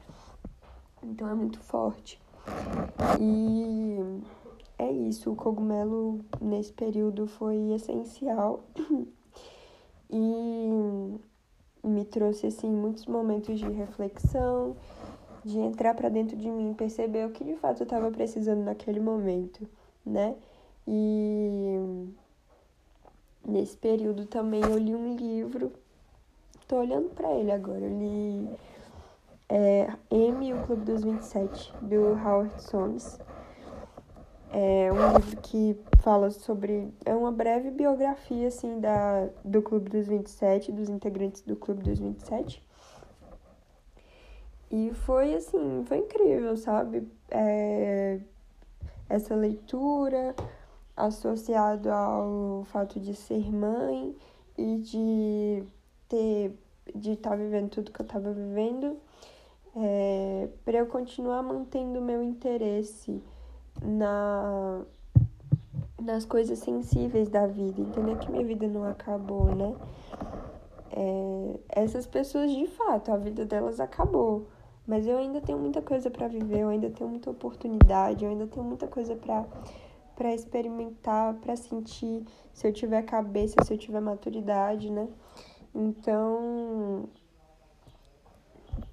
Então 1.02 1.28
é 1.28 1.34
muito 1.34 1.58
forte. 1.60 2.20
E 3.20 3.98
é 4.78 4.90
isso, 4.90 5.32
o 5.32 5.36
cogumelo 5.36 6.20
nesse 6.40 6.72
período 6.72 7.26
foi 7.26 7.72
essencial. 7.72 8.64
e 10.10 11.18
me 11.82 12.04
trouxe 12.04 12.48
assim 12.48 12.70
muitos 12.70 13.06
momentos 13.06 13.58
de 13.58 13.68
reflexão, 13.68 14.76
de 15.46 15.58
entrar 15.60 15.94
para 15.94 16.08
dentro 16.08 16.36
de 16.36 16.50
mim, 16.50 16.74
perceber 16.74 17.24
o 17.24 17.30
que 17.30 17.44
de 17.44 17.54
fato 17.54 17.80
eu 17.80 17.84
estava 17.84 18.10
precisando 18.10 18.64
naquele 18.64 18.98
momento, 18.98 19.66
né? 20.04 20.34
E 20.86 22.08
nesse 23.46 23.76
período 23.76 24.26
também 24.26 24.60
eu 24.60 24.76
li 24.76 24.92
um 24.94 25.14
livro, 25.14 25.72
tô 26.66 26.76
olhando 26.78 27.10
para 27.10 27.32
ele 27.32 27.52
agora, 27.52 27.78
eu 27.78 27.96
li 27.96 28.50
é, 29.48 29.88
M 30.10 30.48
e 30.48 30.52
o 30.52 30.66
Clube 30.66 30.84
dos 30.84 31.04
27, 31.04 31.72
do 31.80 32.14
Howard 32.14 32.60
Soames. 32.62 33.16
É 34.52 34.90
um 34.92 35.16
livro 35.16 35.40
que 35.42 35.76
fala 36.02 36.30
sobre. 36.30 36.92
É 37.04 37.14
uma 37.14 37.30
breve 37.30 37.70
biografia, 37.70 38.48
assim, 38.48 38.80
da, 38.80 39.28
do 39.44 39.62
Clube 39.62 39.90
dos 39.90 40.08
27, 40.08 40.72
dos 40.72 40.88
integrantes 40.88 41.42
do 41.42 41.54
Clube 41.54 41.82
dos 41.82 41.98
27. 41.98 42.65
E 44.70 44.92
foi, 44.92 45.34
assim, 45.34 45.84
foi 45.86 45.98
incrível, 45.98 46.56
sabe? 46.56 47.08
É, 47.30 48.18
essa 49.08 49.34
leitura 49.34 50.34
associado 50.96 51.90
ao 51.90 52.64
fato 52.64 52.98
de 52.98 53.14
ser 53.14 53.52
mãe 53.52 54.16
e 54.56 54.78
de 54.78 55.64
ter 56.08 56.58
de 56.94 57.12
estar 57.12 57.30
tá 57.30 57.36
vivendo 57.36 57.68
tudo 57.68 57.90
que 57.90 58.00
eu 58.00 58.06
estava 58.06 58.32
vivendo 58.32 58.96
é, 59.76 60.48
para 60.64 60.78
eu 60.78 60.86
continuar 60.86 61.42
mantendo 61.42 62.00
meu 62.00 62.22
interesse 62.22 63.22
na 63.82 64.82
nas 66.00 66.24
coisas 66.24 66.60
sensíveis 66.60 67.28
da 67.28 67.46
vida, 67.46 67.80
entender 67.80 68.16
que 68.18 68.30
minha 68.30 68.44
vida 68.44 68.68
não 68.68 68.84
acabou, 68.84 69.54
né? 69.54 69.74
É, 70.92 71.58
essas 71.82 72.06
pessoas, 72.06 72.50
de 72.52 72.66
fato, 72.68 73.10
a 73.10 73.16
vida 73.16 73.44
delas 73.44 73.80
acabou. 73.80 74.46
Mas 74.86 75.06
eu 75.06 75.18
ainda 75.18 75.40
tenho 75.40 75.58
muita 75.58 75.82
coisa 75.82 76.10
para 76.10 76.28
viver, 76.28 76.60
eu 76.60 76.68
ainda 76.68 76.90
tenho 76.90 77.10
muita 77.10 77.30
oportunidade, 77.30 78.24
eu 78.24 78.30
ainda 78.30 78.46
tenho 78.46 78.64
muita 78.64 78.86
coisa 78.86 79.16
para 79.16 79.44
para 80.14 80.34
experimentar, 80.34 81.34
para 81.34 81.54
sentir, 81.56 82.24
se 82.54 82.66
eu 82.66 82.72
tiver 82.72 83.02
cabeça, 83.02 83.62
se 83.62 83.74
eu 83.74 83.76
tiver 83.76 84.00
maturidade, 84.00 84.90
né? 84.90 85.08
Então, 85.74 87.06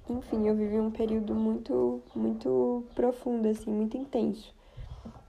enfim, 0.09 0.45
eu 0.45 0.53
vivi 0.53 0.77
um 0.77 0.91
período 0.91 1.33
muito 1.33 2.01
muito 2.13 2.83
profundo 2.93 3.47
assim, 3.47 3.71
muito 3.71 3.95
intenso 3.95 4.53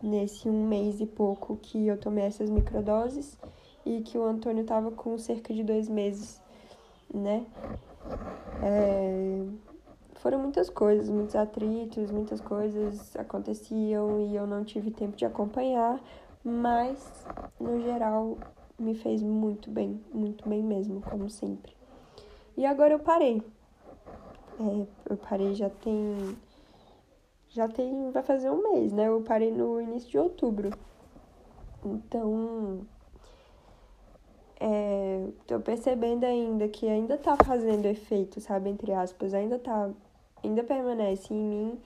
nesse 0.03 0.48
um 0.48 0.66
mês 0.66 1.00
e 1.00 1.07
pouco 1.07 1.57
que 1.57 1.87
eu 1.87 1.96
tomei 1.96 2.24
essas 2.24 2.50
microdoses 2.50 3.38
e 3.87 4.00
que 4.03 4.18
o 4.18 4.24
Antônio 4.24 4.64
tava 4.64 4.90
com 4.90 5.16
cerca 5.18 5.55
de 5.55 5.62
dois 5.62 5.88
meses, 5.88 6.40
né? 7.12 7.46
É... 8.62 9.44
Foram 10.24 10.38
muitas 10.38 10.70
coisas, 10.70 11.10
muitos 11.10 11.37
atritos, 11.37 12.10
muitas 12.10 12.40
coisas 12.40 13.14
aconteciam 13.14 14.18
e 14.20 14.34
eu 14.34 14.46
não 14.46 14.64
tive 14.64 14.90
tempo 14.90 15.14
de 15.14 15.26
acompanhar, 15.26 16.00
mas 16.42 17.26
no 17.60 17.78
geral 17.82 18.38
me 18.78 18.94
fez 18.94 19.22
muito 19.22 19.70
bem, 19.70 20.02
muito 20.14 20.48
bem 20.48 20.62
mesmo, 20.62 21.02
como 21.02 21.28
sempre. 21.28 21.76
E 22.56 22.64
agora 22.64 22.94
eu 22.94 23.00
parei. 23.00 23.42
É, 24.58 24.87
eu 25.10 25.16
parei 25.18 25.54
já 25.54 25.68
tem 25.68 26.38
já 27.50 27.68
tem, 27.68 28.10
vai 28.10 28.22
fazer 28.22 28.48
um 28.48 28.62
mês, 28.62 28.94
né? 28.94 29.08
Eu 29.08 29.20
parei 29.20 29.52
no 29.52 29.78
início 29.78 30.08
de 30.08 30.16
outubro. 30.16 30.70
Então, 31.84 32.80
é, 34.58 35.28
tô 35.46 35.60
percebendo 35.60 36.24
ainda 36.24 36.66
que 36.66 36.88
ainda 36.88 37.18
tá 37.18 37.37
fazendo 37.37 37.84
efeito, 37.84 38.40
sabe? 38.40 38.70
Entre 38.70 38.90
aspas, 38.90 39.34
ainda 39.34 39.58
tá, 39.58 39.90
ainda 40.46 40.62
permanece 40.62 41.33
em 41.33 41.42
mim. 41.42 41.80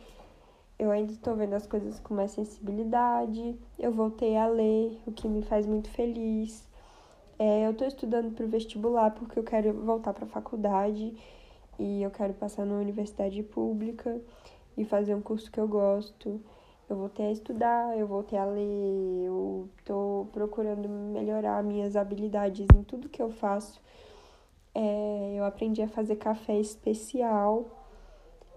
Eu 0.79 0.91
ainda 0.91 1.13
tô 1.23 1.35
vendo 1.35 1.55
as 1.55 1.67
coisas 1.67 1.99
com 2.01 2.15
mais 2.15 2.31
sensibilidade. 2.31 3.59
Eu 3.79 3.93
voltei 3.93 4.37
a 4.37 4.47
ler, 4.47 5.01
o 5.07 5.13
que 5.13 5.27
me 5.29 5.43
faz 5.43 5.67
muito 5.67 5.91
feliz. 5.91 6.69
É, 7.39 7.67
eu 7.67 7.75
tô 7.75 7.85
estudando 7.85 8.35
pro 8.35 8.49
vestibular 8.49 9.13
porque 9.13 9.39
eu 9.39 9.45
quero 9.45 9.73
voltar 9.73 10.13
pra 10.13 10.27
faculdade 10.27 11.17
e 11.79 12.03
eu 12.03 12.11
quero 12.11 12.35
passar 12.35 12.67
numa 12.67 12.81
universidade 12.81 13.43
pública 13.43 14.21
e 14.77 14.85
fazer 14.85 15.15
um 15.15 15.21
curso 15.21 15.51
que 15.51 15.61
eu 15.61 15.69
gosto. 15.69 16.41
Eu 16.89 16.97
voltei 16.97 17.27
a 17.27 17.33
estudar, 17.33 17.99
eu 17.99 18.07
voltei 18.07 18.39
a 18.39 18.45
ler, 18.45 19.25
eu 19.27 19.69
tô 19.85 20.27
procurando 20.33 20.89
melhorar 20.89 21.63
minhas 21.63 21.97
habilidades 21.97 22.67
em 22.75 22.83
tudo 22.83 23.09
que 23.09 23.21
eu 23.21 23.31
faço. 23.31 23.81
É, 24.75 25.35
eu 25.37 25.45
aprendi 25.45 25.83
a 25.83 25.89
fazer 25.89 26.17
café 26.17 26.59
especial, 26.59 27.67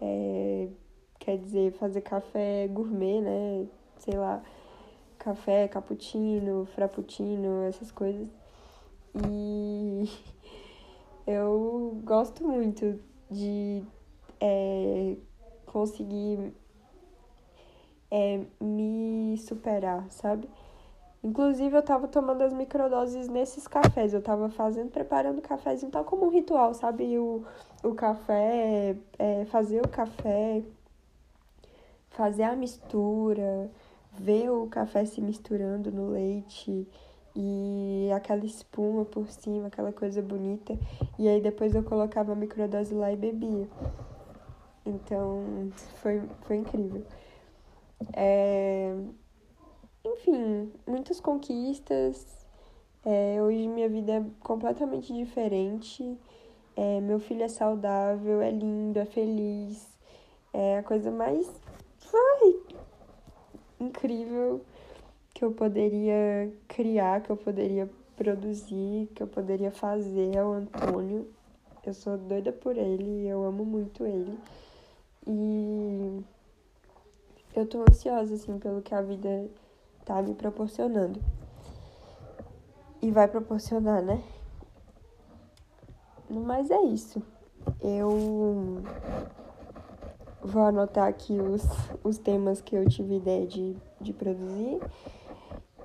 é, 0.01 0.67
quer 1.19 1.37
dizer, 1.37 1.73
fazer 1.73 2.01
café 2.01 2.67
gourmet, 2.67 3.21
né? 3.21 3.67
Sei 3.99 4.17
lá, 4.17 4.43
café, 5.19 5.67
cappuccino, 5.67 6.65
frappuccino, 6.73 7.63
essas 7.63 7.91
coisas. 7.91 8.27
E 9.15 10.09
eu 11.27 12.01
gosto 12.03 12.43
muito 12.43 12.99
de 13.29 13.83
é, 14.39 15.15
conseguir 15.65 16.53
é, 18.09 18.41
me 18.59 19.37
superar, 19.37 20.09
sabe? 20.09 20.49
Inclusive, 21.23 21.77
eu 21.77 21.83
tava 21.83 22.07
tomando 22.07 22.41
as 22.41 22.51
microdoses 22.51 23.27
nesses 23.27 23.67
cafés. 23.67 24.11
Eu 24.13 24.23
tava 24.23 24.49
fazendo, 24.49 24.89
preparando 24.89 25.39
cafezinho, 25.41 25.91
tal 25.91 26.03
como 26.03 26.25
um 26.25 26.29
ritual, 26.29 26.73
sabe? 26.73 27.17
O, 27.19 27.45
o 27.83 27.93
café, 27.93 28.95
é, 29.17 29.45
fazer 29.45 29.81
o 29.81 29.87
café, 29.87 30.63
fazer 32.09 32.43
a 32.43 32.55
mistura, 32.55 33.69
ver 34.13 34.49
o 34.49 34.67
café 34.67 35.05
se 35.05 35.21
misturando 35.21 35.91
no 35.91 36.09
leite 36.09 36.87
e 37.35 38.09
aquela 38.15 38.45
espuma 38.45 39.05
por 39.05 39.27
cima, 39.29 39.67
aquela 39.67 39.91
coisa 39.91 40.21
bonita. 40.21 40.77
E 41.17 41.27
aí 41.27 41.41
depois 41.41 41.73
eu 41.73 41.83
colocava 41.83 42.33
a 42.33 42.35
microdose 42.35 42.93
lá 42.93 43.11
e 43.11 43.15
bebia. 43.15 43.67
Então, 44.85 45.71
foi, 45.95 46.21
foi 46.41 46.57
incrível. 46.57 47.03
É... 48.13 48.95
Enfim, 50.03 50.71
muitas 50.87 51.19
conquistas. 51.19 52.45
É, 53.05 53.41
hoje 53.41 53.67
minha 53.67 53.89
vida 53.89 54.13
é 54.13 54.25
completamente 54.41 55.13
diferente. 55.13 56.17
É, 56.75 57.01
meu 57.01 57.19
filho 57.19 57.43
é 57.43 57.47
saudável, 57.47 58.41
é 58.41 58.51
lindo, 58.51 58.99
é 58.99 59.05
feliz. 59.05 59.87
É 60.53 60.77
a 60.79 60.83
coisa 60.83 61.09
mais 61.09 61.49
ai, 62.13 62.55
incrível 63.79 64.61
que 65.33 65.43
eu 65.43 65.51
poderia 65.51 66.51
criar, 66.67 67.21
que 67.21 67.29
eu 67.29 67.37
poderia 67.37 67.89
produzir, 68.15 69.09
que 69.15 69.23
eu 69.23 69.27
poderia 69.27 69.71
fazer 69.71 70.35
é 70.35 70.43
o 70.43 70.51
Antônio. 70.51 71.27
Eu 71.83 71.93
sou 71.93 72.17
doida 72.17 72.51
por 72.51 72.77
ele, 72.77 73.27
eu 73.27 73.43
amo 73.43 73.65
muito 73.65 74.05
ele. 74.05 74.37
E 75.25 76.23
eu 77.55 77.65
tô 77.65 77.81
ansiosa, 77.81 78.35
assim, 78.35 78.59
pelo 78.59 78.81
que 78.81 78.93
a 78.93 79.01
vida 79.01 79.49
tá 80.05 80.21
me 80.21 80.35
proporcionando. 80.35 81.19
E 83.01 83.09
vai 83.09 83.27
proporcionar, 83.27 84.03
né? 84.03 84.23
Mas 86.39 86.71
é 86.71 86.81
isso. 86.81 87.21
Eu 87.81 88.81
vou 90.41 90.63
anotar 90.63 91.07
aqui 91.07 91.33
os, 91.33 91.63
os 92.03 92.17
temas 92.17 92.61
que 92.61 92.75
eu 92.75 92.87
tive 92.87 93.17
ideia 93.17 93.45
de, 93.45 93.75
de 93.99 94.13
produzir. 94.13 94.79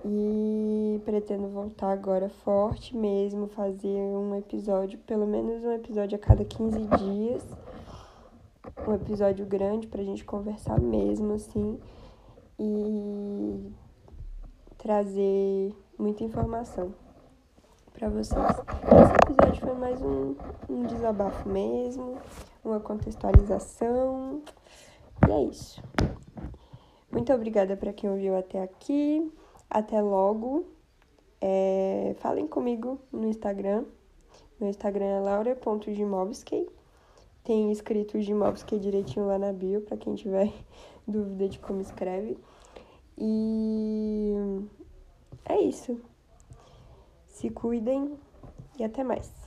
E 0.05 1.01
pretendo 1.05 1.49
voltar 1.49 1.91
agora 1.91 2.29
forte 2.29 2.97
mesmo, 2.97 3.49
fazer 3.49 3.89
um 3.89 4.37
episódio, 4.37 4.99
pelo 5.01 5.27
menos 5.27 5.65
um 5.65 5.73
episódio 5.73 6.17
a 6.17 6.19
cada 6.19 6.45
15 6.45 6.79
dias. 6.99 7.45
Um 8.87 8.95
episódio 8.95 9.45
grande 9.45 9.89
pra 9.89 10.03
gente 10.05 10.25
conversar 10.25 10.81
mesmo, 10.81 11.33
assim. 11.33 11.79
E 12.59 13.73
trazer 14.79 15.75
muita 15.99 16.23
informação 16.23 16.95
para 17.99 18.11
vocês. 18.11 18.45
Esse 18.45 19.33
episódio 19.33 19.61
foi 19.63 19.75
mais 19.75 20.03
um, 20.03 20.37
um 20.69 20.87
desabafo 20.87 21.49
mesmo, 21.49 22.19
uma 22.63 22.79
contextualização. 22.79 24.43
E 25.27 25.33
é 25.33 25.45
isso. 25.45 25.83
Muito 27.11 27.33
obrigada 27.33 27.75
para 27.75 27.95
quem 27.95 28.11
ouviu 28.11 28.37
até 28.37 28.63
aqui. 28.63 29.33
Até 29.71 30.01
logo. 30.03 30.67
É, 31.41 32.15
falem 32.19 32.47
comigo 32.47 33.01
no 33.11 33.27
Instagram. 33.29 33.85
Meu 34.61 34.69
Instagram 34.69 35.07
é 35.07 35.21
laura.gimobskey. 35.21 36.69
Tem 37.45 37.73
escrito 37.73 38.21
Gimobskey 38.21 38.79
direitinho 38.79 39.27
lá 39.27 39.39
na 39.39 39.53
bio, 39.53 39.81
para 39.81 39.97
quem 39.97 40.15
tiver 40.17 40.53
dúvida 41.09 41.49
de 41.49 41.59
como 41.61 41.81
escreve. 41.81 42.37
E 43.17 44.35
é 45.47 45.61
isso. 45.61 45.99
Se 47.37 47.51
cuidem 47.51 48.19
e 48.79 48.83
até 48.83 49.05
mais. 49.05 49.46